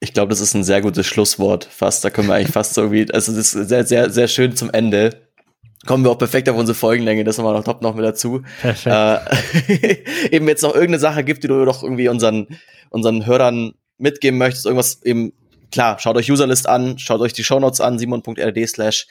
[0.03, 1.63] Ich glaube, das ist ein sehr gutes Schlusswort.
[1.63, 4.55] Fast, da können wir eigentlich fast so irgendwie, also das ist sehr, sehr, sehr schön
[4.55, 5.27] zum Ende.
[5.85, 8.41] Kommen wir auch perfekt auf unsere Folgenlänge, das nochmal noch top noch mit dazu.
[8.61, 8.87] Perfekt.
[8.87, 9.97] Äh,
[10.35, 12.47] eben jetzt noch irgendeine Sache gibt, die du doch irgendwie unseren,
[12.89, 15.33] unseren Hörern mitgeben möchtest, irgendwas eben
[15.71, 19.07] klar, schaut euch Userlist an, schaut euch die Shownotes an, simon.rd slash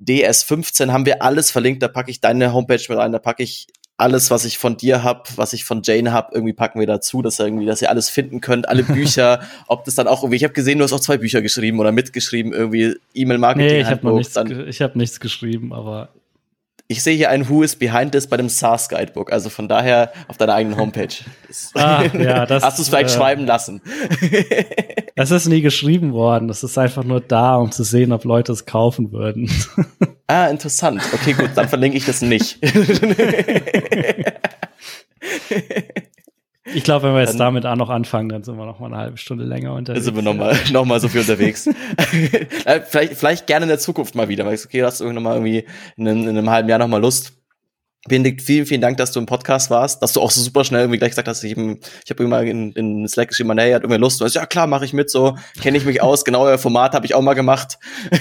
[0.00, 3.66] ds15 haben wir alles verlinkt, da packe ich deine Homepage mit rein, da packe ich
[4.00, 7.20] alles, was ich von dir hab, was ich von Jane hab, irgendwie packen wir dazu,
[7.20, 10.36] dass ihr irgendwie, dass ihr alles finden könnt, alle Bücher, ob das dann auch irgendwie,
[10.36, 13.68] ich habe gesehen, du hast auch zwei Bücher geschrieben oder mitgeschrieben, irgendwie E-Mail-Marketing.
[13.68, 16.08] Nee, ich habe nichts, ich hab nichts geschrieben, aber
[16.90, 20.12] ich sehe hier ein Who is Behind This bei dem SaaS Guidebook, also von daher
[20.26, 21.14] auf deiner eigenen Homepage.
[21.74, 23.80] ah, ja, das, Hast du es vielleicht äh, schreiben lassen?
[25.16, 26.48] das ist nie geschrieben worden.
[26.48, 29.50] Das ist einfach nur da, um zu sehen, ob Leute es kaufen würden.
[30.26, 31.02] ah, interessant.
[31.12, 32.58] Okay, gut, dann verlinke ich das nicht.
[36.74, 38.86] Ich glaube, wenn wir jetzt dann, damit auch noch anfangen, dann sind wir noch mal
[38.86, 40.04] eine halbe Stunde länger unterwegs.
[40.04, 41.66] Dann sind wir noch mal, noch mal so viel unterwegs.
[42.64, 45.20] Äh, vielleicht, vielleicht gerne in der Zukunft mal wieder, weil ich okay, hast du noch
[45.20, 45.64] mal irgendwie
[45.96, 47.32] in, in einem halben Jahr noch mal Lust.
[48.08, 50.82] Benedikt, vielen, vielen Dank, dass du im Podcast warst, dass du auch so super schnell
[50.82, 53.82] irgendwie gleich gesagt hast, ich, eben, ich habe immer in, in Slack geschrieben, hey, hat
[53.82, 54.20] irgendwie Lust.
[54.20, 56.94] Du hast, ja klar, mache ich mit, so kenne ich mich aus, genau euer Format
[56.94, 57.78] habe ich auch mal gemacht.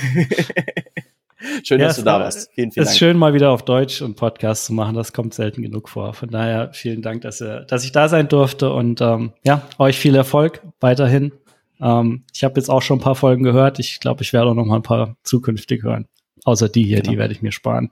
[1.64, 2.52] Schön, ja, dass du da warst.
[2.54, 2.88] Vielen, vielen Dank.
[2.88, 4.96] Es ist schön, mal wieder auf Deutsch und Podcast zu machen.
[4.96, 6.14] Das kommt selten genug vor.
[6.14, 9.98] Von daher vielen Dank, dass, ihr, dass ich da sein durfte und ähm, ja, euch
[9.98, 11.32] viel Erfolg weiterhin.
[11.82, 13.80] Ähm, ich habe jetzt auch schon ein paar Folgen gehört.
[13.80, 16.08] Ich glaube, ich werde auch noch mal ein paar zukünftig hören.
[16.50, 17.12] Außer die hier, genau.
[17.12, 17.92] die werde ich mir sparen.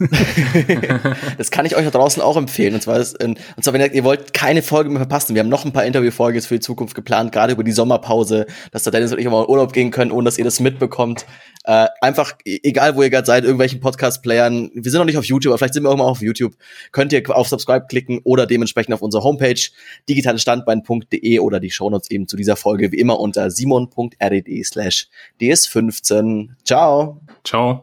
[1.38, 2.74] das kann ich euch da draußen auch empfehlen.
[2.74, 5.48] Und zwar, ist, und zwar, wenn ihr, ihr wollt keine Folge mehr verpassen, wir haben
[5.48, 9.12] noch ein paar Interviewfolgen für die Zukunft geplant, gerade über die Sommerpause, dass da Dennis
[9.12, 11.26] und ich mal in Urlaub gehen können, ohne dass ihr das mitbekommt.
[11.62, 15.24] Äh, einfach, e-, egal wo ihr gerade seid, irgendwelchen Podcast-Playern, wir sind noch nicht auf
[15.24, 16.54] YouTube, aber vielleicht sind wir auch mal auf YouTube,
[16.90, 19.60] könnt ihr auf Subscribe klicken oder dementsprechend auf unsere Homepage
[20.08, 25.08] digitalestandbein.de oder die Shownotes eben zu dieser Folge wie immer unter simon.red slash
[25.40, 26.48] ds15.
[26.64, 27.20] Ciao.
[27.44, 27.80] Ciao.